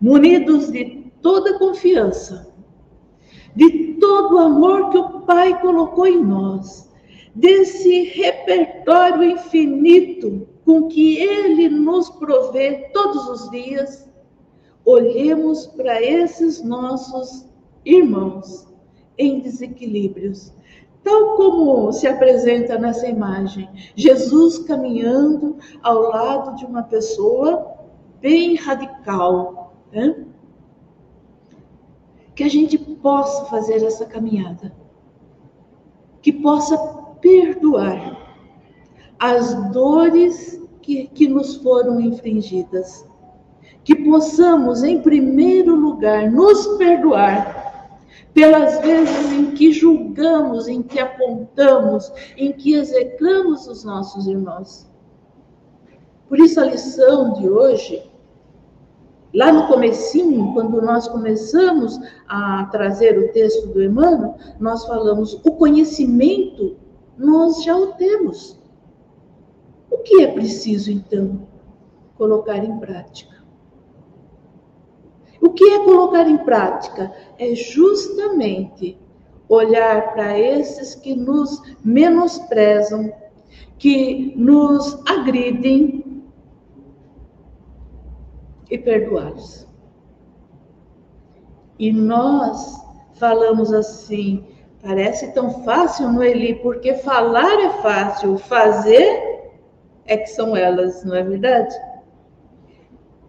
munidos 0.00 0.70
de 0.70 1.10
toda 1.22 1.58
confiança, 1.58 2.51
de 3.54 3.94
todo 3.94 4.36
o 4.36 4.38
amor 4.38 4.90
que 4.90 4.98
o 4.98 5.20
Pai 5.20 5.60
colocou 5.60 6.06
em 6.06 6.22
nós, 6.22 6.90
desse 7.34 8.04
repertório 8.04 9.24
infinito 9.24 10.46
com 10.64 10.88
que 10.88 11.18
Ele 11.18 11.68
nos 11.68 12.08
provê 12.10 12.90
todos 12.92 13.28
os 13.28 13.50
dias, 13.50 14.08
olhemos 14.84 15.66
para 15.66 16.02
esses 16.02 16.62
nossos 16.62 17.46
irmãos 17.84 18.66
em 19.18 19.40
desequilíbrios, 19.40 20.52
tal 21.02 21.36
como 21.36 21.92
se 21.92 22.06
apresenta 22.06 22.78
nessa 22.78 23.06
imagem, 23.06 23.68
Jesus 23.94 24.58
caminhando 24.60 25.56
ao 25.82 26.00
lado 26.02 26.56
de 26.56 26.64
uma 26.64 26.82
pessoa 26.84 27.74
bem 28.20 28.54
radical, 28.54 29.74
né? 29.92 30.26
Que 32.34 32.44
a 32.44 32.48
gente 32.48 32.78
possa 32.78 33.44
fazer 33.46 33.84
essa 33.84 34.06
caminhada, 34.06 34.74
que 36.20 36.32
possa 36.32 36.76
perdoar 37.20 38.18
as 39.18 39.54
dores 39.70 40.60
que, 40.80 41.06
que 41.08 41.28
nos 41.28 41.56
foram 41.56 42.00
infligidas, 42.00 43.06
que 43.84 43.94
possamos, 43.94 44.82
em 44.82 45.00
primeiro 45.00 45.74
lugar, 45.74 46.30
nos 46.30 46.66
perdoar 46.78 47.62
pelas 48.32 48.80
vezes 48.80 49.32
em 49.32 49.52
que 49.52 49.72
julgamos, 49.72 50.66
em 50.68 50.82
que 50.82 50.98
apontamos, 50.98 52.10
em 52.36 52.52
que 52.52 52.74
execramos 52.74 53.66
os 53.66 53.84
nossos 53.84 54.26
irmãos. 54.26 54.86
Por 56.28 56.38
isso 56.38 56.60
a 56.60 56.64
lição 56.64 57.34
de 57.34 57.48
hoje 57.48 58.02
Lá 59.34 59.50
no 59.50 59.66
comecinho, 59.66 60.52
quando 60.52 60.82
nós 60.82 61.08
começamos 61.08 61.98
a 62.28 62.66
trazer 62.66 63.18
o 63.18 63.32
texto 63.32 63.68
do 63.68 63.82
Emmanuel, 63.82 64.36
nós 64.60 64.84
falamos 64.86 65.40
o 65.44 65.52
conhecimento 65.52 66.76
nós 67.16 67.62
já 67.62 67.76
o 67.76 67.88
temos. 67.94 68.58
O 69.90 69.98
que 69.98 70.22
é 70.22 70.32
preciso 70.32 70.90
então 70.90 71.46
colocar 72.16 72.58
em 72.58 72.78
prática? 72.78 73.42
O 75.40 75.50
que 75.50 75.64
é 75.64 75.84
colocar 75.84 76.28
em 76.28 76.38
prática? 76.38 77.12
É 77.38 77.54
justamente 77.54 78.98
olhar 79.48 80.12
para 80.14 80.38
esses 80.38 80.94
que 80.94 81.14
nos 81.14 81.60
menosprezam, 81.84 83.12
que 83.78 84.32
nos 84.36 84.98
agridem, 85.06 86.11
e 88.72 88.78
perdoá-los. 88.78 89.68
E 91.78 91.92
nós 91.92 92.82
falamos 93.16 93.70
assim, 93.70 94.46
parece 94.82 95.30
tão 95.32 95.62
fácil, 95.62 96.10
Noeli, 96.10 96.54
porque 96.54 96.94
falar 96.94 97.60
é 97.60 97.70
fácil, 97.82 98.38
fazer 98.38 99.50
é 100.06 100.16
que 100.16 100.28
são 100.28 100.56
elas, 100.56 101.04
não 101.04 101.14
é 101.14 101.22
verdade? 101.22 101.74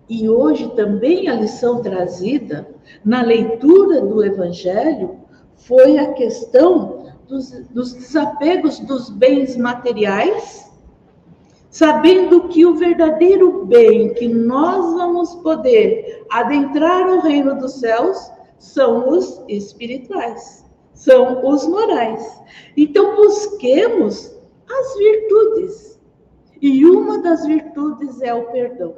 E 0.08 0.30
hoje 0.30 0.74
também 0.78 1.28
a 1.28 1.36
lição 1.36 1.82
trazida 1.82 2.66
na 3.04 3.22
leitura 3.22 4.00
do 4.00 4.24
Evangelho 4.24 5.20
foi 5.56 5.98
a 5.98 6.14
questão 6.14 7.12
dos, 7.28 7.52
dos 7.70 7.94
desapegos 7.94 8.80
dos 8.80 9.10
bens 9.10 9.58
materiais 9.58 10.72
sabendo 11.74 12.50
que 12.50 12.68
o 12.68 12.76
verdadeiro 12.76 13.66
bem 13.66 14.14
que 14.14 14.28
nós 14.28 14.94
vamos 14.94 15.34
poder 15.38 16.24
adentrar 16.30 17.10
o 17.10 17.22
reino 17.22 17.58
dos 17.58 17.80
céus 17.80 18.32
são 18.60 19.10
os 19.10 19.44
espirituais, 19.50 20.64
são 20.94 21.44
os 21.44 21.68
morais. 21.68 22.40
Então 22.78 23.16
busquemos 23.16 24.38
as 24.70 24.98
virtudes. 24.98 26.00
E 26.62 26.86
uma 26.86 27.18
das 27.24 27.44
virtudes 27.44 28.22
é 28.22 28.34
o 28.36 28.52
perdão. 28.52 28.96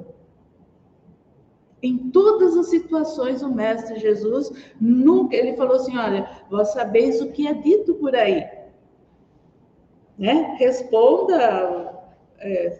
Em 1.81 2.09
todas 2.09 2.57
as 2.57 2.67
situações, 2.67 3.41
o 3.41 3.49
Mestre 3.49 3.99
Jesus 3.99 4.51
nunca, 4.81 5.33
ele 5.33 5.55
falou 5.55 5.77
assim: 5.77 5.97
olha, 5.97 6.29
vós 6.51 6.73
sabeis 6.73 7.21
o 7.21 7.31
que 7.31 7.47
é 7.47 7.53
dito 7.53 7.95
por 7.95 8.13
aí. 8.13 8.45
Né? 10.17 10.57
Responda 10.59 11.94
é, 12.45 12.79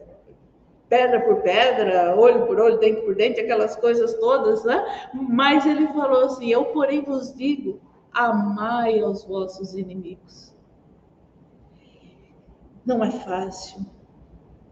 pedra 0.88 1.22
por 1.22 1.42
pedra, 1.42 2.16
olho 2.16 2.46
por 2.46 2.60
olho, 2.60 2.80
dente 2.80 3.02
por 3.02 3.16
dente, 3.16 3.40
aquelas 3.40 3.76
coisas 3.76 4.14
todas, 4.16 4.64
né? 4.64 5.10
Mas 5.14 5.66
ele 5.66 5.88
falou 5.88 6.26
assim: 6.26 6.50
Eu, 6.50 6.66
porém, 6.66 7.02
vos 7.02 7.34
digo, 7.34 7.80
amai 8.14 9.00
aos 9.00 9.24
vossos 9.24 9.74
inimigos. 9.74 10.54
Não 12.86 13.04
é 13.04 13.12
fácil. 13.12 13.86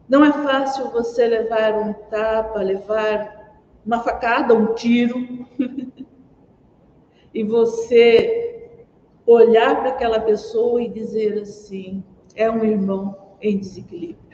Não 0.08 0.24
é 0.24 0.32
fácil 0.32 0.92
você 0.92 1.26
levar 1.26 1.74
um 1.74 1.94
tapa, 1.94 2.60
levar 2.60 3.60
uma 3.86 4.02
facada, 4.02 4.54
um 4.54 4.76
tiro, 4.76 5.48
e 7.34 7.44
você 7.44 8.86
olhar 9.26 9.80
para 9.80 9.90
aquela 9.90 10.20
pessoa 10.20 10.82
e 10.82 10.88
dizer 10.88 11.42
assim: 11.42 12.04
é 12.36 12.50
um 12.52 12.64
irmão 12.64 13.18
em 13.42 13.58
desequilíbrio 13.58 14.33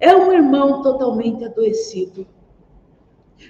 é 0.00 0.14
um 0.14 0.32
irmão 0.32 0.82
totalmente 0.82 1.44
adoecido. 1.44 2.26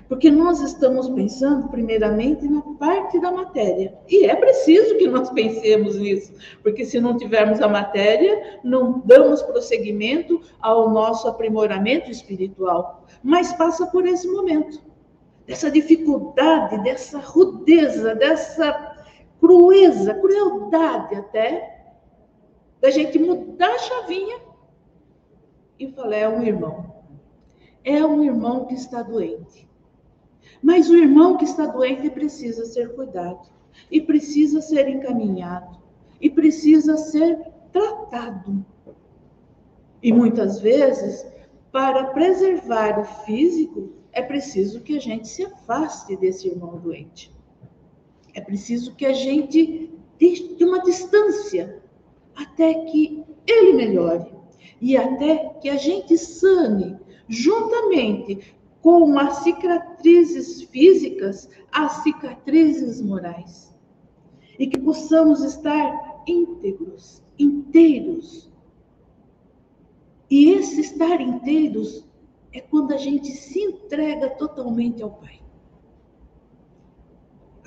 Porque 0.06 0.30
nós 0.30 0.60
estamos 0.60 1.08
pensando, 1.08 1.68
primeiramente, 1.68 2.46
na 2.46 2.60
parte 2.78 3.18
da 3.20 3.30
matéria. 3.30 3.94
E 4.08 4.26
é 4.26 4.34
preciso 4.34 4.96
que 4.96 5.06
nós 5.06 5.30
pensemos 5.30 5.96
nisso, 5.96 6.32
porque 6.62 6.84
se 6.84 7.00
não 7.00 7.16
tivermos 7.16 7.60
a 7.60 7.68
matéria, 7.68 8.60
não 8.62 9.02
damos 9.04 9.42
prosseguimento 9.42 10.42
ao 10.60 10.90
nosso 10.90 11.26
aprimoramento 11.26 12.10
espiritual. 12.10 13.06
Mas 13.22 13.52
passa 13.54 13.86
por 13.86 14.06
esse 14.06 14.28
momento, 14.28 14.80
dessa 15.46 15.70
dificuldade, 15.70 16.82
dessa 16.82 17.18
rudeza, 17.18 18.14
dessa 18.14 18.96
crueza, 19.40 20.14
crueldade 20.14 21.14
até, 21.14 21.76
da 22.80 22.90
gente 22.90 23.18
mudar 23.18 23.70
a 23.70 23.78
chavinha 23.78 24.47
e 25.78 25.90
falei: 25.92 26.20
é 26.20 26.28
um 26.28 26.42
irmão. 26.42 26.94
É 27.84 28.04
um 28.04 28.22
irmão 28.22 28.66
que 28.66 28.74
está 28.74 29.02
doente. 29.02 29.68
Mas 30.62 30.90
o 30.90 30.96
irmão 30.96 31.36
que 31.36 31.44
está 31.44 31.66
doente 31.66 32.10
precisa 32.10 32.64
ser 32.66 32.94
cuidado, 32.94 33.48
e 33.90 34.00
precisa 34.00 34.60
ser 34.60 34.88
encaminhado, 34.88 35.78
e 36.20 36.28
precisa 36.28 36.96
ser 36.96 37.38
tratado. 37.72 38.64
E 40.02 40.12
muitas 40.12 40.60
vezes, 40.60 41.26
para 41.70 42.06
preservar 42.06 42.98
o 42.98 43.04
físico, 43.24 43.90
é 44.12 44.22
preciso 44.22 44.80
que 44.80 44.96
a 44.96 45.00
gente 45.00 45.28
se 45.28 45.44
afaste 45.44 46.16
desse 46.16 46.48
irmão 46.48 46.78
doente. 46.78 47.32
É 48.34 48.40
preciso 48.40 48.94
que 48.94 49.06
a 49.06 49.12
gente 49.12 49.92
deixe 50.18 50.56
uma 50.60 50.82
distância 50.82 51.80
até 52.34 52.74
que 52.86 53.24
ele 53.46 53.72
melhore 53.74 54.37
e 54.80 54.96
até 54.96 55.50
que 55.60 55.68
a 55.68 55.76
gente 55.76 56.16
sane, 56.16 56.98
juntamente 57.28 58.56
com 58.80 59.18
as 59.18 59.38
cicatrizes 59.38 60.62
físicas, 60.62 61.48
as 61.72 62.02
cicatrizes 62.02 63.00
morais. 63.00 63.74
E 64.58 64.66
que 64.66 64.78
possamos 64.78 65.42
estar 65.42 66.22
íntegros, 66.26 67.22
inteiros. 67.38 68.50
E 70.30 70.50
esse 70.50 70.80
estar 70.80 71.20
inteiros 71.20 72.04
é 72.52 72.60
quando 72.60 72.92
a 72.92 72.96
gente 72.96 73.28
se 73.32 73.60
entrega 73.60 74.30
totalmente 74.30 75.02
ao 75.02 75.10
Pai. 75.10 75.37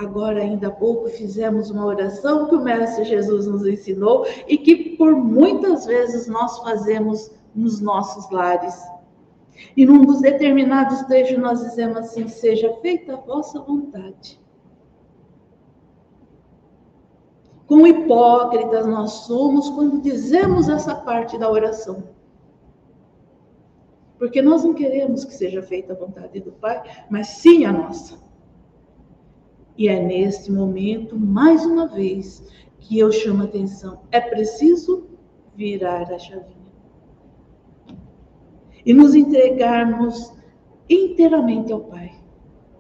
Agora, 0.01 0.41
ainda 0.41 0.67
há 0.67 0.71
pouco, 0.71 1.09
fizemos 1.09 1.69
uma 1.69 1.85
oração 1.85 2.47
que 2.47 2.55
o 2.55 2.61
Mestre 2.63 3.05
Jesus 3.05 3.45
nos 3.45 3.67
ensinou 3.67 4.25
e 4.47 4.57
que 4.57 4.97
por 4.97 5.15
muitas 5.15 5.85
vezes 5.85 6.25
nós 6.27 6.57
fazemos 6.63 7.31
nos 7.53 7.79
nossos 7.79 8.31
lares. 8.31 8.75
E 9.77 9.85
num 9.85 10.03
dos 10.03 10.19
determinados 10.19 11.03
trechos 11.03 11.37
nós 11.37 11.61
dizemos 11.61 11.97
assim: 11.97 12.27
seja 12.27 12.73
feita 12.81 13.13
a 13.13 13.17
vossa 13.17 13.59
vontade. 13.59 14.41
Quão 17.67 17.85
hipócritas 17.85 18.87
nós 18.87 19.11
somos 19.27 19.69
quando 19.69 20.01
dizemos 20.01 20.67
essa 20.67 20.95
parte 20.95 21.37
da 21.37 21.49
oração. 21.49 22.05
Porque 24.17 24.41
nós 24.41 24.63
não 24.63 24.73
queremos 24.73 25.23
que 25.23 25.33
seja 25.33 25.61
feita 25.61 25.93
a 25.93 25.95
vontade 25.95 26.39
do 26.39 26.51
Pai, 26.53 26.81
mas 27.07 27.27
sim 27.27 27.65
a 27.65 27.71
nossa. 27.71 28.30
E 29.77 29.88
é 29.88 30.01
neste 30.01 30.51
momento, 30.51 31.17
mais 31.17 31.65
uma 31.65 31.88
vez, 31.88 32.43
que 32.79 32.99
eu 32.99 33.12
chamo 33.12 33.43
a 33.43 33.45
atenção. 33.45 34.01
É 34.12 34.19
preciso 34.19 35.07
virar 35.55 36.12
a 36.12 36.19
chavinha. 36.19 36.62
E 38.86 38.93
nos 38.93 39.15
entregarmos 39.15 40.34
inteiramente 40.89 41.71
ao 41.71 41.81
Pai. 41.81 42.12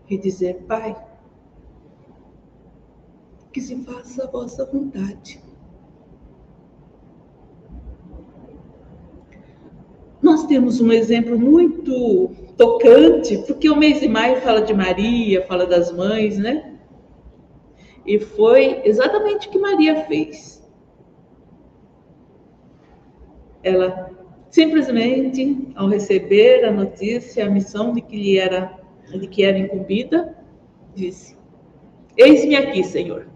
E 0.09 0.17
dizer, 0.17 0.63
Pai, 0.67 0.95
que 3.53 3.61
se 3.61 3.75
faça 3.83 4.23
a 4.23 4.27
vossa 4.27 4.65
vontade. 4.65 5.41
Nós 10.21 10.45
temos 10.45 10.79
um 10.79 10.91
exemplo 10.91 11.39
muito 11.39 12.29
tocante, 12.57 13.37
porque 13.47 13.69
o 13.69 13.75
mês 13.75 13.99
de 13.99 14.07
maio 14.07 14.39
fala 14.41 14.61
de 14.61 14.73
Maria, 14.73 15.45
fala 15.47 15.65
das 15.65 15.91
mães, 15.91 16.37
né? 16.37 16.70
E 18.05 18.19
foi 18.19 18.81
exatamente 18.83 19.47
o 19.47 19.51
que 19.51 19.59
Maria 19.59 20.05
fez. 20.05 20.61
Ela 23.63 24.11
simplesmente, 24.49 25.71
ao 25.75 25.87
receber 25.87 26.65
a 26.65 26.71
notícia, 26.71 27.45
a 27.45 27.49
missão 27.49 27.93
de 27.93 28.01
que 28.01 28.17
lhe 28.17 28.37
era, 28.37 28.79
de 29.11 29.27
que 29.27 29.43
era 29.43 29.57
incumbida, 29.57 30.35
disse: 30.95 31.37
Eis-me 32.17 32.55
aqui, 32.55 32.83
Senhor. 32.83 33.27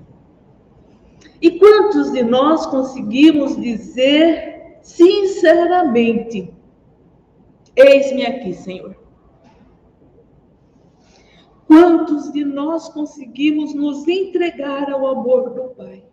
E 1.41 1.60
quantos 1.60 2.12
de 2.12 2.23
nós 2.23 2.65
conseguimos 2.65 3.60
dizer 3.60 4.78
sinceramente: 4.82 6.54
Eis-me 7.75 8.25
aqui, 8.25 8.54
Senhor? 8.54 9.05
Quantos 11.76 12.32
de 12.32 12.46
nós 12.46 12.88
conseguimos 12.88 13.74
nos 13.74 14.08
entregar 14.08 14.90
ao 14.90 15.06
amor 15.08 15.50
do 15.50 15.76
Pai? 15.76 16.06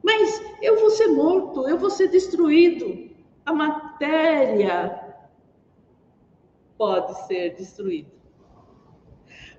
Mas 0.00 0.40
eu 0.62 0.78
vou 0.78 0.90
ser 0.90 1.08
morto, 1.08 1.68
eu 1.68 1.76
vou 1.76 1.90
ser 1.90 2.06
destruído. 2.06 3.10
A 3.44 3.52
matéria 3.52 5.16
pode 6.78 7.26
ser 7.26 7.56
destruída. 7.56 8.12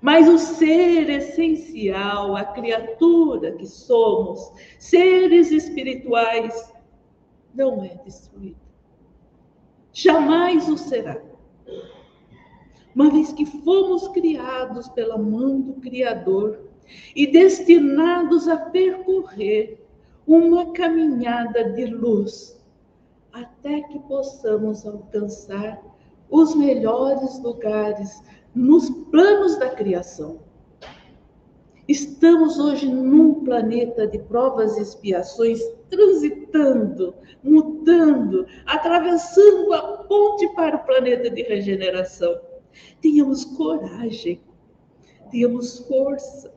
Mas 0.00 0.26
o 0.30 0.38
ser 0.38 1.10
essencial, 1.10 2.36
a 2.36 2.44
criatura 2.46 3.52
que 3.52 3.66
somos, 3.66 4.50
seres 4.78 5.50
espirituais, 5.50 6.72
não 7.54 7.84
é 7.84 7.94
destruído. 8.02 8.56
Jamais 9.92 10.70
o 10.70 10.78
será 10.78 11.16
uma 12.96 13.10
vez 13.10 13.30
que 13.30 13.44
fomos 13.44 14.08
criados 14.08 14.88
pela 14.88 15.18
mão 15.18 15.60
do 15.60 15.74
Criador 15.74 16.60
e 17.14 17.26
destinados 17.26 18.48
a 18.48 18.56
percorrer 18.56 19.86
uma 20.26 20.72
caminhada 20.72 21.72
de 21.72 21.84
luz 21.84 22.58
até 23.30 23.82
que 23.82 23.98
possamos 23.98 24.86
alcançar 24.86 25.78
os 26.30 26.54
melhores 26.54 27.38
lugares 27.42 28.22
nos 28.54 28.88
planos 29.10 29.58
da 29.58 29.68
criação. 29.68 30.40
Estamos 31.86 32.58
hoje 32.58 32.90
num 32.90 33.44
planeta 33.44 34.06
de 34.06 34.18
provas 34.20 34.78
e 34.78 34.80
expiações, 34.80 35.60
transitando, 35.90 37.14
mudando, 37.44 38.46
atravessando 38.64 39.74
a 39.74 39.82
ponte 39.98 40.48
para 40.54 40.76
o 40.76 40.84
planeta 40.84 41.28
de 41.28 41.42
regeneração 41.42 42.45
tenhamos 43.00 43.44
coragem, 43.44 44.40
tenhamos 45.30 45.80
força, 45.80 46.54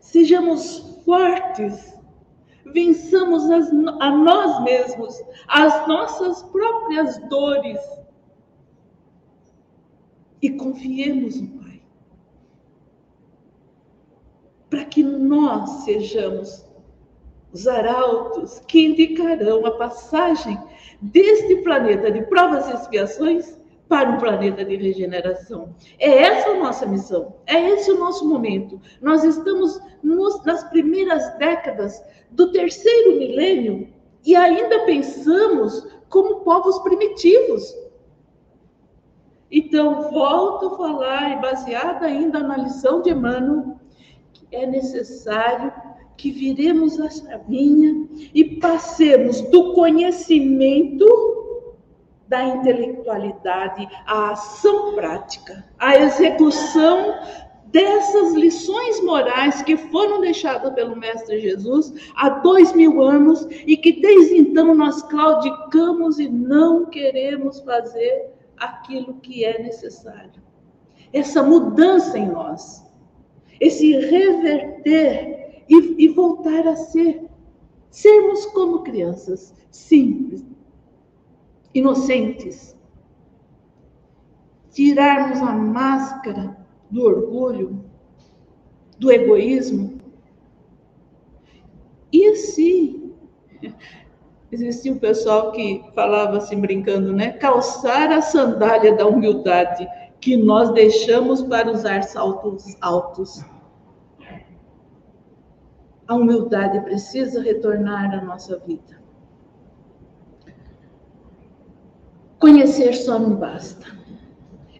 sejamos 0.00 1.00
fortes, 1.04 1.94
vençamos 2.66 3.50
as, 3.50 3.68
a 4.00 4.10
nós 4.10 4.62
mesmos, 4.64 5.22
as 5.48 5.86
nossas 5.88 6.42
próprias 6.44 7.18
dores. 7.28 7.80
E 10.40 10.50
confiemos 10.50 11.40
no 11.40 11.48
Pai. 11.58 11.82
Para 14.68 14.84
que 14.84 15.02
nós 15.02 15.84
sejamos 15.84 16.64
os 17.52 17.68
arautos 17.68 18.58
que 18.60 18.84
indicarão 18.84 19.64
a 19.64 19.70
passagem 19.72 20.58
deste 21.00 21.56
planeta 21.62 22.10
de 22.10 22.22
provas 22.22 22.68
e 22.68 22.74
expiações 22.74 23.56
para 23.88 24.10
um 24.10 24.18
planeta 24.18 24.64
de 24.64 24.76
regeneração. 24.76 25.74
É 25.98 26.22
essa 26.22 26.50
a 26.50 26.58
nossa 26.58 26.86
missão, 26.86 27.36
é 27.46 27.70
esse 27.70 27.90
o 27.90 27.98
nosso 27.98 28.28
momento. 28.28 28.80
Nós 29.00 29.24
estamos 29.24 29.80
nos, 30.02 30.42
nas 30.44 30.64
primeiras 30.64 31.36
décadas 31.38 32.02
do 32.30 32.50
terceiro 32.50 33.18
milênio 33.18 33.88
e 34.24 34.34
ainda 34.34 34.84
pensamos 34.86 35.86
como 36.08 36.40
povos 36.40 36.78
primitivos. 36.80 37.74
Então, 39.50 40.10
volto 40.10 40.66
a 40.66 40.76
falar, 40.76 41.40
baseada 41.40 42.06
ainda 42.06 42.40
na 42.40 42.56
lição 42.56 43.02
de 43.02 43.10
Emmanuel, 43.10 43.78
que 44.32 44.46
é 44.50 44.66
necessário 44.66 45.72
que 46.16 46.30
viremos 46.30 46.98
a 47.00 47.10
chavinha 47.10 48.08
e 48.32 48.56
passemos 48.56 49.40
do 49.42 49.74
conhecimento 49.74 51.43
da 52.34 52.42
intelectualidade 52.42 53.88
à 54.04 54.32
ação 54.32 54.92
prática, 54.96 55.64
à 55.78 55.94
execução 55.94 57.14
dessas 57.66 58.32
lições 58.32 59.00
morais 59.04 59.62
que 59.62 59.76
foram 59.76 60.20
deixadas 60.20 60.74
pelo 60.74 60.96
Mestre 60.96 61.38
Jesus 61.38 61.94
há 62.16 62.28
dois 62.28 62.72
mil 62.72 63.00
anos 63.00 63.46
e 63.64 63.76
que 63.76 64.00
desde 64.00 64.36
então 64.36 64.74
nós 64.74 65.00
claudicamos 65.02 66.18
e 66.18 66.28
não 66.28 66.86
queremos 66.86 67.60
fazer 67.60 68.32
aquilo 68.56 69.14
que 69.20 69.44
é 69.44 69.62
necessário. 69.62 70.42
Essa 71.12 71.40
mudança 71.40 72.18
em 72.18 72.26
nós, 72.26 72.84
esse 73.60 73.92
reverter 73.92 75.62
e, 75.68 76.04
e 76.04 76.08
voltar 76.08 76.66
a 76.66 76.74
ser, 76.74 77.26
sermos 77.90 78.44
como 78.46 78.82
crianças, 78.82 79.54
simples, 79.70 80.44
inocentes, 81.74 82.76
tirarmos 84.70 85.40
a 85.40 85.52
máscara 85.52 86.56
do 86.90 87.04
orgulho, 87.04 87.84
do 88.98 89.10
egoísmo. 89.10 90.00
E 92.12 92.28
assim, 92.28 93.12
existia 94.50 94.92
um 94.92 94.98
pessoal 94.98 95.50
que 95.50 95.84
falava 95.94 96.38
assim, 96.38 96.60
brincando, 96.60 97.12
né? 97.12 97.32
Calçar 97.32 98.12
a 98.12 98.22
sandália 98.22 98.94
da 98.94 99.06
humildade 99.06 99.86
que 100.20 100.36
nós 100.36 100.72
deixamos 100.72 101.42
para 101.42 101.70
usar 101.70 102.02
saltos 102.04 102.76
altos. 102.80 103.44
A 106.06 106.14
humildade 106.14 106.80
precisa 106.82 107.42
retornar 107.42 108.14
à 108.14 108.22
nossa 108.22 108.58
vida. 108.60 109.03
Conhecer 112.44 112.92
só 112.92 113.18
não 113.18 113.36
basta. 113.36 113.86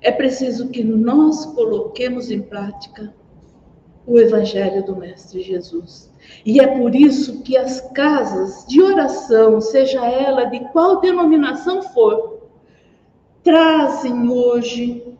É 0.02 0.12
preciso 0.12 0.68
que 0.68 0.84
nós 0.84 1.46
coloquemos 1.46 2.30
em 2.30 2.42
prática 2.42 3.14
o 4.06 4.18
Evangelho 4.18 4.84
do 4.84 4.94
Mestre 4.94 5.40
Jesus. 5.40 6.12
E 6.44 6.60
é 6.60 6.66
por 6.66 6.94
isso 6.94 7.42
que 7.42 7.56
as 7.56 7.80
casas 7.92 8.66
de 8.66 8.82
oração, 8.82 9.62
seja 9.62 10.06
ela 10.06 10.44
de 10.44 10.60
qual 10.72 11.00
denominação 11.00 11.80
for, 11.80 12.50
trazem 13.42 14.28
hoje, 14.28 15.16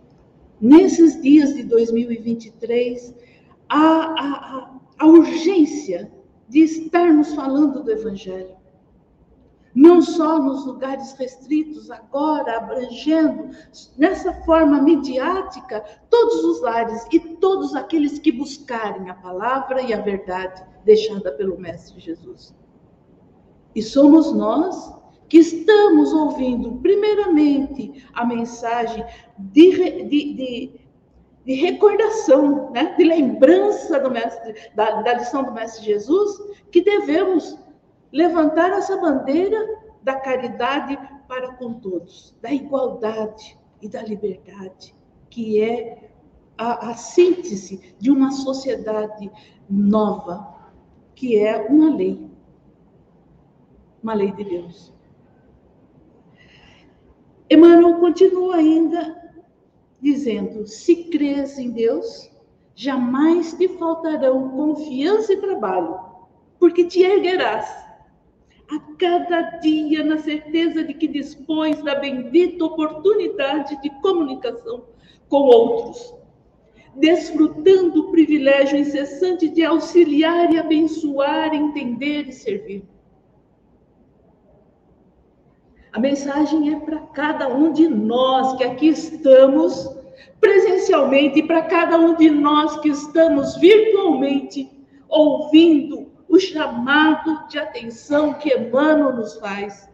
nesses 0.61 1.19
dias 1.23 1.55
de 1.55 1.63
2023, 1.63 3.15
a, 3.71 3.79
a, 3.79 4.71
a 4.99 5.07
urgência 5.07 6.13
de 6.47 6.61
estarmos 6.61 7.33
falando 7.35 7.83
do 7.83 7.91
Evangelho 7.91 8.64
não 9.75 10.01
só 10.01 10.39
nos 10.39 10.65
lugares 10.65 11.13
restritos, 11.15 11.91
agora 11.91 12.59
abrangendo 12.59 13.51
nessa 13.99 14.33
forma 14.45 14.81
midiática 14.81 15.85
todos 16.09 16.45
os 16.45 16.63
lares 16.63 17.07
e 17.13 17.19
todos 17.19 17.75
aqueles 17.75 18.19
que 18.19 18.31
buscarem 18.31 19.11
a 19.11 19.15
palavra 19.15 19.83
e 19.83 19.93
a 19.93 20.01
verdade 20.01 20.65
deixada 20.85 21.33
pelo 21.33 21.59
Mestre 21.59 21.99
Jesus. 21.99 22.55
E 23.75 23.83
somos 23.83 24.33
nós 24.33 24.95
que 25.29 25.39
estamos 25.39 26.13
ouvindo, 26.13 26.77
primeiramente, 26.77 28.07
a 28.13 28.25
mensagem 28.25 29.05
de, 29.37 30.05
de, 30.05 30.35
de, 30.35 30.81
de 31.45 31.55
recordação, 31.55 32.71
né? 32.71 32.95
de 32.97 33.03
lembrança 33.03 33.99
do 33.99 34.11
mestre, 34.11 34.55
da, 34.77 35.03
da 35.03 35.15
lição 35.15 35.43
do 35.43 35.53
Mestre 35.53 35.85
Jesus, 35.85 36.41
que 36.71 36.83
devemos 36.83 37.59
levantar 38.15 38.71
essa 38.71 38.97
bandeira 38.97 39.59
da 40.01 40.15
caridade 40.15 40.97
para 41.27 41.55
com 41.55 41.75
todos, 41.75 42.33
da 42.41 42.53
igualdade 42.53 43.59
e 43.83 43.89
da 43.89 44.03
liberdade, 44.03 44.95
que 45.29 45.61
é 45.61 46.13
a, 46.57 46.91
a 46.91 46.95
síntese 46.95 47.97
de 47.99 48.13
uma 48.13 48.31
sociedade 48.31 49.33
nova, 49.69 50.71
que 51.17 51.37
é 51.37 51.67
uma 51.69 51.93
lei, 51.93 52.31
uma 54.01 54.15
lei 54.15 54.31
de 54.31 54.45
Deus. 54.45 54.95
Emmanuel 57.51 57.99
continua 57.99 58.57
ainda 58.57 59.43
dizendo: 60.01 60.69
se 60.69 61.11
crês 61.11 61.59
em 61.59 61.73
Deus, 61.73 62.31
jamais 62.77 63.55
te 63.55 63.67
faltarão 63.77 64.51
confiança 64.51 65.33
e 65.33 65.41
trabalho, 65.41 65.99
porque 66.61 66.85
te 66.85 67.03
erguerás 67.03 67.85
a 68.71 68.81
cada 68.99 69.41
dia 69.59 70.03
na 70.03 70.19
certeza 70.19 70.83
de 70.85 70.95
que 70.95 71.07
dispões 71.07 71.83
da 71.83 71.97
bendita 71.97 72.65
oportunidade 72.65 73.81
de 73.83 73.91
comunicação 74.01 74.85
com 75.29 75.37
outros, 75.37 76.15
desfrutando 76.97 78.01
o 78.01 78.11
privilégio 78.11 78.79
incessante 78.79 79.49
de 79.49 79.65
auxiliar 79.65 80.53
e 80.53 80.59
abençoar, 80.59 81.55
entender 81.55 82.29
e 82.29 82.33
servir. 82.33 82.85
A 85.93 86.01
mensagem 86.01 86.75
é 86.75 86.81
para 86.81 86.99
cada 86.99 87.49
um 87.49 87.73
de 87.73 87.89
nós 87.89 88.57
que 88.57 88.65
aqui 88.65 88.89
estamos 88.89 89.89
presencialmente 90.41 91.39
e 91.39 91.47
para 91.47 91.63
cada 91.63 91.97
um 91.99 92.17
de 92.17 92.31
nós 92.31 92.81
que 92.81 92.89
estamos 92.89 93.57
virtualmente 93.57 94.71
ouvindo 95.09 96.14
o 96.35 96.41
chamado 96.41 97.47
de 97.47 97.59
atenção 97.59 98.35
que 98.35 98.53
Emmanuel 98.53 99.15
nos 99.15 99.35
faz. 99.37 99.89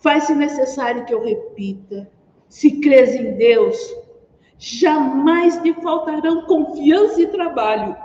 Faz-se 0.00 0.34
necessário 0.34 1.06
que 1.06 1.14
eu 1.14 1.24
repita: 1.24 2.10
se 2.48 2.80
crês 2.80 3.14
em 3.14 3.34
Deus, 3.36 3.78
jamais 4.58 5.56
te 5.62 5.72
faltarão 5.74 6.42
confiança 6.42 7.22
e 7.22 7.28
trabalho, 7.28 7.96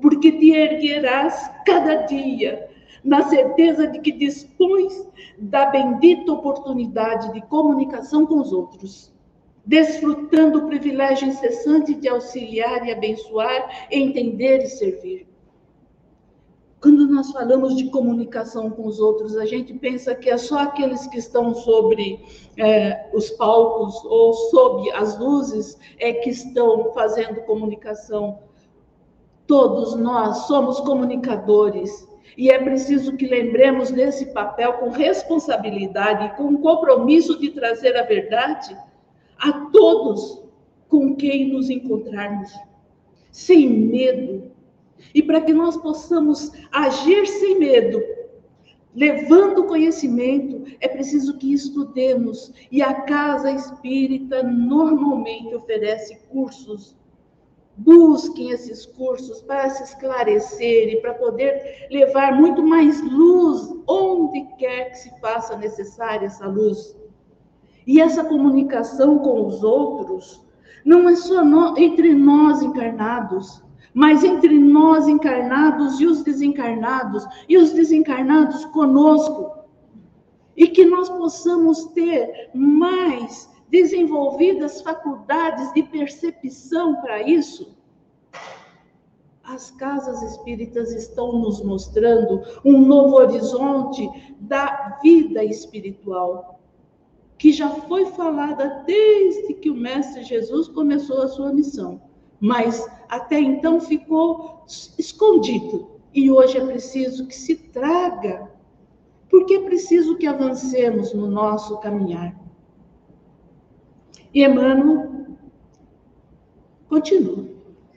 porque 0.00 0.30
te 0.30 0.52
erguerás 0.52 1.50
cada 1.66 2.06
dia 2.06 2.70
na 3.02 3.22
certeza 3.22 3.88
de 3.88 3.98
que 3.98 4.12
dispões 4.12 5.08
da 5.36 5.66
bendita 5.66 6.32
oportunidade 6.32 7.32
de 7.32 7.40
comunicação 7.48 8.24
com 8.24 8.40
os 8.40 8.52
outros, 8.52 9.12
desfrutando 9.66 10.60
o 10.60 10.66
privilégio 10.68 11.26
incessante 11.26 11.94
de 11.94 12.08
auxiliar 12.08 12.86
e 12.86 12.92
abençoar, 12.92 13.88
entender 13.90 14.58
e 14.58 14.68
servir. 14.68 15.31
Quando 16.82 17.06
nós 17.06 17.30
falamos 17.30 17.76
de 17.76 17.88
comunicação 17.90 18.68
com 18.68 18.88
os 18.88 18.98
outros, 18.98 19.36
a 19.36 19.46
gente 19.46 19.72
pensa 19.74 20.16
que 20.16 20.28
é 20.28 20.36
só 20.36 20.58
aqueles 20.58 21.06
que 21.06 21.16
estão 21.16 21.54
sobre 21.54 22.18
é, 22.56 23.08
os 23.14 23.30
palcos 23.30 24.04
ou 24.04 24.32
sob 24.34 24.90
as 24.90 25.16
luzes 25.16 25.78
é 26.00 26.12
que 26.12 26.30
estão 26.30 26.92
fazendo 26.92 27.42
comunicação. 27.42 28.40
Todos 29.46 29.94
nós 29.94 30.48
somos 30.48 30.80
comunicadores 30.80 32.08
e 32.36 32.50
é 32.50 32.58
preciso 32.58 33.16
que 33.16 33.28
lembremos 33.28 33.92
desse 33.92 34.32
papel 34.32 34.72
com 34.72 34.88
responsabilidade 34.88 36.24
e 36.24 36.30
com 36.30 36.56
compromisso 36.56 37.38
de 37.38 37.50
trazer 37.50 37.96
a 37.96 38.02
verdade 38.02 38.76
a 39.38 39.52
todos 39.70 40.42
com 40.88 41.14
quem 41.14 41.52
nos 41.52 41.70
encontrarmos, 41.70 42.52
sem 43.30 43.68
medo, 43.68 44.51
e 45.14 45.22
para 45.22 45.40
que 45.40 45.52
nós 45.52 45.76
possamos 45.76 46.52
agir 46.70 47.26
sem 47.26 47.58
medo, 47.58 48.02
levando 48.94 49.64
conhecimento, 49.64 50.64
é 50.80 50.88
preciso 50.88 51.38
que 51.38 51.52
estudemos. 51.52 52.52
E 52.70 52.82
a 52.82 53.02
casa 53.02 53.50
espírita 53.50 54.42
normalmente 54.42 55.54
oferece 55.54 56.18
cursos. 56.28 56.96
Busquem 57.76 58.50
esses 58.50 58.84
cursos 58.84 59.40
para 59.40 59.70
se 59.70 59.82
esclarecer 59.82 60.92
e 60.92 61.00
para 61.00 61.14
poder 61.14 61.86
levar 61.90 62.34
muito 62.34 62.62
mais 62.62 63.00
luz 63.00 63.74
onde 63.86 64.46
quer 64.58 64.90
que 64.90 64.98
se 64.98 65.20
faça 65.20 65.56
necessária 65.56 66.26
essa 66.26 66.46
luz. 66.46 66.94
E 67.86 68.00
essa 68.00 68.24
comunicação 68.24 69.18
com 69.18 69.46
os 69.46 69.64
outros 69.64 70.44
não 70.84 71.08
é 71.08 71.16
só 71.16 71.44
no, 71.44 71.76
entre 71.78 72.14
nós 72.14 72.60
encarnados, 72.60 73.62
mas 73.94 74.24
entre 74.24 74.58
nós 74.58 75.06
encarnados 75.06 76.00
e 76.00 76.06
os 76.06 76.22
desencarnados, 76.22 77.26
e 77.48 77.58
os 77.58 77.72
desencarnados 77.72 78.64
conosco, 78.66 79.52
e 80.56 80.66
que 80.66 80.84
nós 80.84 81.08
possamos 81.08 81.86
ter 81.86 82.50
mais 82.54 83.50
desenvolvidas 83.68 84.80
faculdades 84.82 85.72
de 85.72 85.82
percepção 85.82 86.96
para 86.96 87.22
isso. 87.22 87.76
As 89.42 89.70
casas 89.72 90.22
espíritas 90.22 90.92
estão 90.92 91.38
nos 91.38 91.62
mostrando 91.62 92.42
um 92.64 92.80
novo 92.80 93.16
horizonte 93.16 94.08
da 94.38 94.98
vida 95.02 95.44
espiritual, 95.44 96.60
que 97.36 97.52
já 97.52 97.68
foi 97.68 98.06
falada 98.06 98.84
desde 98.86 99.54
que 99.54 99.68
o 99.68 99.74
Mestre 99.74 100.22
Jesus 100.22 100.68
começou 100.68 101.22
a 101.22 101.28
sua 101.28 101.52
missão 101.52 102.11
mas 102.42 102.84
até 103.08 103.38
então 103.38 103.80
ficou 103.80 104.64
escondido. 104.98 105.92
E 106.12 106.28
hoje 106.28 106.58
é 106.58 106.66
preciso 106.66 107.28
que 107.28 107.36
se 107.36 107.54
traga, 107.54 108.50
porque 109.30 109.54
é 109.54 109.62
preciso 109.62 110.16
que 110.16 110.26
avancemos 110.26 111.14
no 111.14 111.28
nosso 111.28 111.78
caminhar. 111.78 112.36
E 114.34 114.44
Emmanuel 114.44 115.36
continua. 116.88 117.48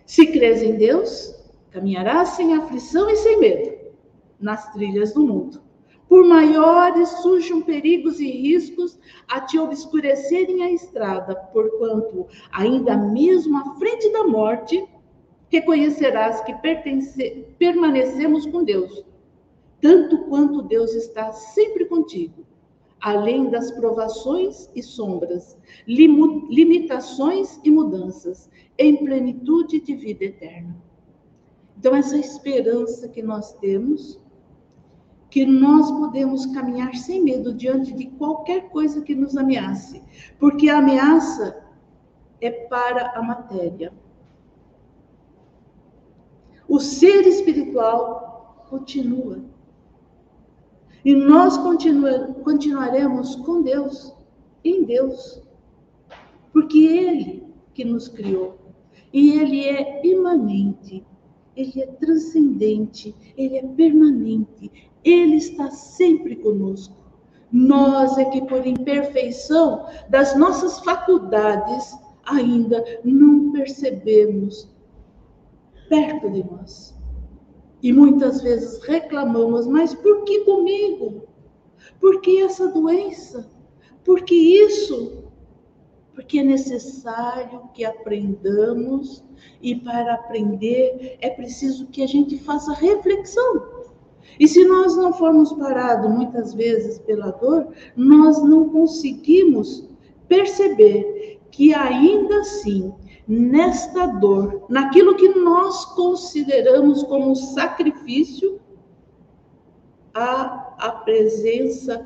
Se 0.06 0.28
crês 0.28 0.62
em 0.62 0.76
Deus, 0.76 1.36
caminharás 1.72 2.30
sem 2.30 2.54
aflição 2.54 3.10
e 3.10 3.16
sem 3.16 3.40
medo 3.40 3.76
nas 4.40 4.72
trilhas 4.74 5.12
do 5.12 5.26
mundo 5.26 5.65
por 6.08 6.24
maiores 6.24 7.10
surjam 7.22 7.62
perigos 7.62 8.20
e 8.20 8.30
riscos 8.30 9.00
a 9.28 9.42
te 9.42 9.58
obscurecerem 9.58 10.64
a 10.64 10.72
estrada, 10.72 11.36
porquanto, 11.36 12.28
ainda 12.52 12.96
mesmo 12.96 13.58
à 13.58 13.76
frente 13.76 14.12
da 14.12 14.24
morte, 14.26 14.88
reconhecerás 15.50 16.42
que 16.42 16.54
pertence, 16.56 17.46
permanecemos 17.58 18.46
com 18.46 18.64
Deus, 18.64 19.06
tanto 19.82 20.20
quanto 20.26 20.62
Deus 20.62 20.94
está 20.94 21.32
sempre 21.32 21.86
contigo, 21.86 22.46
além 23.02 23.50
das 23.50 23.72
provações 23.72 24.70
e 24.76 24.82
sombras, 24.82 25.58
limitações 25.88 27.60
e 27.64 27.72
mudanças, 27.72 28.50
em 28.78 28.98
plenitude 28.98 29.80
de 29.80 29.96
vida 29.96 30.26
eterna. 30.26 30.76
Então, 31.78 31.96
essa 31.96 32.18
esperança 32.18 33.08
que 33.08 33.22
nós 33.22 33.54
temos 33.54 34.20
que 35.36 35.46
nós 35.46 35.92
podemos 35.92 36.46
caminhar 36.46 36.96
sem 36.96 37.22
medo 37.22 37.54
diante 37.54 37.92
de 37.92 38.06
qualquer 38.06 38.70
coisa 38.70 39.02
que 39.02 39.14
nos 39.14 39.36
ameace, 39.36 40.02
porque 40.40 40.70
a 40.70 40.78
ameaça 40.78 41.62
é 42.40 42.50
para 42.50 43.12
a 43.12 43.22
matéria. 43.22 43.92
O 46.70 46.80
ser 46.80 47.28
espiritual 47.28 48.66
continua. 48.70 49.44
E 51.04 51.14
nós 51.14 51.58
continua, 51.58 52.34
continuaremos 52.42 53.36
com 53.36 53.62
Deus, 53.62 54.16
em 54.64 54.86
Deus, 54.86 55.44
porque 56.54 56.80
Ele 56.80 57.44
que 57.74 57.84
nos 57.84 58.08
criou. 58.08 58.58
E 59.12 59.34
Ele 59.34 59.66
é 59.66 60.08
imanente, 60.08 61.06
Ele 61.58 61.82
é 61.82 61.88
transcendente, 61.88 63.14
Ele 63.36 63.58
é 63.58 63.68
permanente, 63.68 64.72
ele 65.06 65.36
está 65.36 65.70
sempre 65.70 66.36
conosco. 66.36 66.96
Nós 67.52 68.18
é 68.18 68.26
que, 68.26 68.42
por 68.42 68.66
imperfeição 68.66 69.86
das 70.10 70.36
nossas 70.36 70.80
faculdades, 70.80 71.96
ainda 72.26 72.84
não 73.06 73.52
percebemos 73.52 74.68
perto 75.88 76.30
de 76.32 76.44
nós. 76.44 76.96
E 77.82 77.94
muitas 77.94 78.42
vezes 78.42 78.84
reclamamos, 78.84 79.68
mas 79.68 79.94
por 79.94 80.24
que 80.24 80.44
comigo? 80.44 81.28
Por 82.00 82.20
que 82.20 82.42
essa 82.42 82.68
doença? 82.68 83.48
Por 84.04 84.24
que 84.24 84.36
isso? 84.36 85.24
Porque 86.16 86.40
é 86.40 86.44
necessário 86.44 87.70
que 87.74 87.86
aprendamos 87.86 89.24
e 89.62 89.76
para 89.76 90.16
aprender 90.16 91.18
é 91.22 91.30
preciso 91.30 91.88
que 91.88 92.02
a 92.02 92.08
gente 92.08 92.40
faça 92.40 92.74
reflexão. 92.74 93.75
E 94.40 94.48
se 94.48 94.66
nós 94.66 94.96
não 94.98 95.14
formos 95.14 95.54
parados 95.54 96.10
muitas 96.10 96.54
vezes 96.54 97.00
pela 97.00 97.32
dor, 97.32 97.68
nós 97.96 98.42
não 98.44 98.70
conseguimos 98.70 99.88
perceber 100.28 101.40
que 101.52 101.74
ainda 101.74 102.40
assim, 102.40 102.94
nesta 103.28 104.08
dor, 104.08 104.66
naquilo 104.70 105.16
que 105.16 105.30
nós 105.30 105.86
consideramos 105.96 107.04
como 107.04 107.36
sacrifício, 107.36 108.60
há 110.14 110.76
a 110.78 110.92
presença 110.92 112.06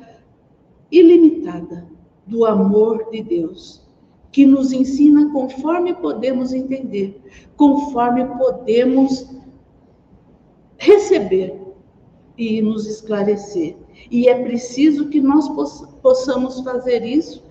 ilimitada 0.90 1.86
do 2.26 2.44
amor 2.44 3.10
de 3.10 3.22
Deus, 3.22 3.86
que 4.30 4.46
nos 4.46 4.72
ensina 4.72 5.32
conforme 5.32 5.94
podemos 5.94 6.52
entender, 6.52 7.20
conforme 7.56 8.24
podemos 8.36 9.28
receber 10.78 11.59
e 12.40 12.62
nos 12.62 12.86
esclarecer. 12.86 13.76
E 14.10 14.26
é 14.26 14.42
preciso 14.42 15.10
que 15.10 15.20
nós 15.20 15.46
possamos 16.00 16.60
fazer 16.62 17.04
isso 17.04 17.44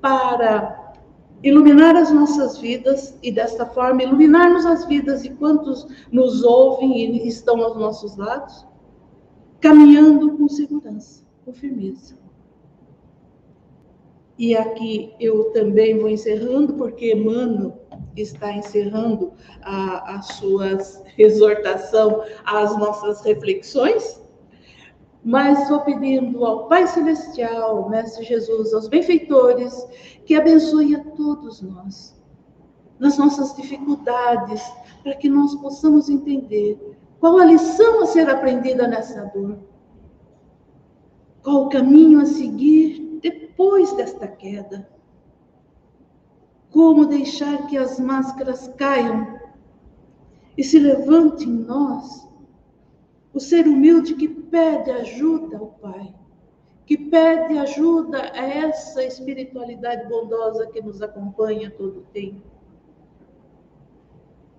para 0.00 0.94
iluminar 1.42 1.96
as 1.96 2.12
nossas 2.12 2.58
vidas 2.58 3.18
e 3.22 3.32
desta 3.32 3.66
forma 3.66 4.04
iluminarmos 4.04 4.64
as 4.64 4.86
vidas 4.86 5.24
de 5.24 5.30
quantos 5.30 5.86
nos 6.12 6.44
ouvem 6.44 7.16
e 7.16 7.26
estão 7.26 7.60
aos 7.60 7.76
nossos 7.76 8.16
lados, 8.16 8.64
caminhando 9.60 10.36
com 10.36 10.48
segurança, 10.48 11.24
com 11.44 11.52
firmeza. 11.52 12.16
E 14.38 14.54
aqui 14.54 15.12
eu 15.18 15.50
também 15.52 15.98
vou 15.98 16.08
encerrando, 16.08 16.74
porque 16.74 17.12
Emmanuel 17.12 17.80
está 18.16 18.52
encerrando 18.52 19.32
a, 19.62 20.16
a 20.16 20.22
sua 20.22 20.78
exortação 21.18 22.22
às 22.44 22.78
nossas 22.78 23.22
reflexões. 23.22 24.25
Mas 25.26 25.68
vou 25.68 25.80
pedindo 25.80 26.44
ao 26.44 26.68
Pai 26.68 26.86
Celestial, 26.86 27.78
ao 27.78 27.90
Mestre 27.90 28.24
Jesus, 28.24 28.72
aos 28.72 28.86
benfeitores, 28.86 29.84
que 30.24 30.36
abençoe 30.36 30.94
a 30.94 31.02
todos 31.02 31.60
nós, 31.60 32.14
nas 33.00 33.18
nossas 33.18 33.52
dificuldades, 33.56 34.62
para 35.02 35.16
que 35.16 35.28
nós 35.28 35.52
possamos 35.56 36.08
entender 36.08 36.96
qual 37.18 37.38
a 37.38 37.44
lição 37.44 38.04
a 38.04 38.06
ser 38.06 38.30
aprendida 38.30 38.86
nessa 38.86 39.24
dor, 39.34 39.58
qual 41.42 41.64
o 41.64 41.68
caminho 41.70 42.20
a 42.20 42.26
seguir 42.26 43.18
depois 43.20 43.92
desta 43.94 44.28
queda. 44.28 44.88
Como 46.70 47.04
deixar 47.04 47.66
que 47.66 47.76
as 47.76 47.98
máscaras 47.98 48.68
caiam 48.76 49.40
e 50.56 50.62
se 50.62 50.78
levante 50.78 51.48
em 51.48 51.52
nós 51.52 52.28
o 53.34 53.40
ser 53.40 53.66
humilde 53.66 54.14
que 54.14 54.35
pede 54.50 54.90
ajuda 54.90 55.58
ao 55.58 55.66
Pai, 55.66 56.14
que 56.84 56.96
pede 56.96 57.58
ajuda 57.58 58.32
a 58.32 58.46
essa 58.46 59.04
espiritualidade 59.04 60.08
bondosa 60.08 60.66
que 60.68 60.80
nos 60.80 61.02
acompanha 61.02 61.70
todo 61.70 62.00
o 62.00 62.06
tempo 62.12 62.42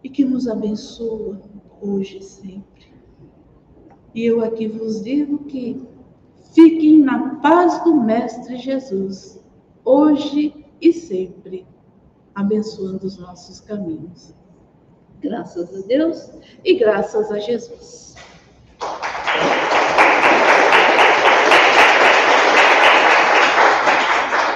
e 0.04 0.10
que 0.10 0.24
nos 0.24 0.48
abençoa 0.48 1.42
hoje 1.82 2.18
e 2.18 2.24
sempre. 2.24 2.94
E 4.14 4.26
eu 4.26 4.44
aqui 4.44 4.68
vos 4.68 5.04
digo 5.04 5.46
que 5.46 5.88
Fiquem 6.58 7.04
na 7.04 7.36
paz 7.36 7.84
do 7.84 7.96
Mestre 7.96 8.58
Jesus, 8.58 9.40
hoje 9.86 10.66
e 10.82 10.92
sempre, 10.92 11.68
abençoando 12.34 13.06
os 13.06 13.20
nossos 13.20 13.60
caminhos. 13.60 14.34
Graças 15.22 15.76
a 15.76 15.86
Deus 15.86 16.32
e 16.64 16.74
graças 16.74 17.32
a 17.32 17.38
Jesus. 17.38 18.16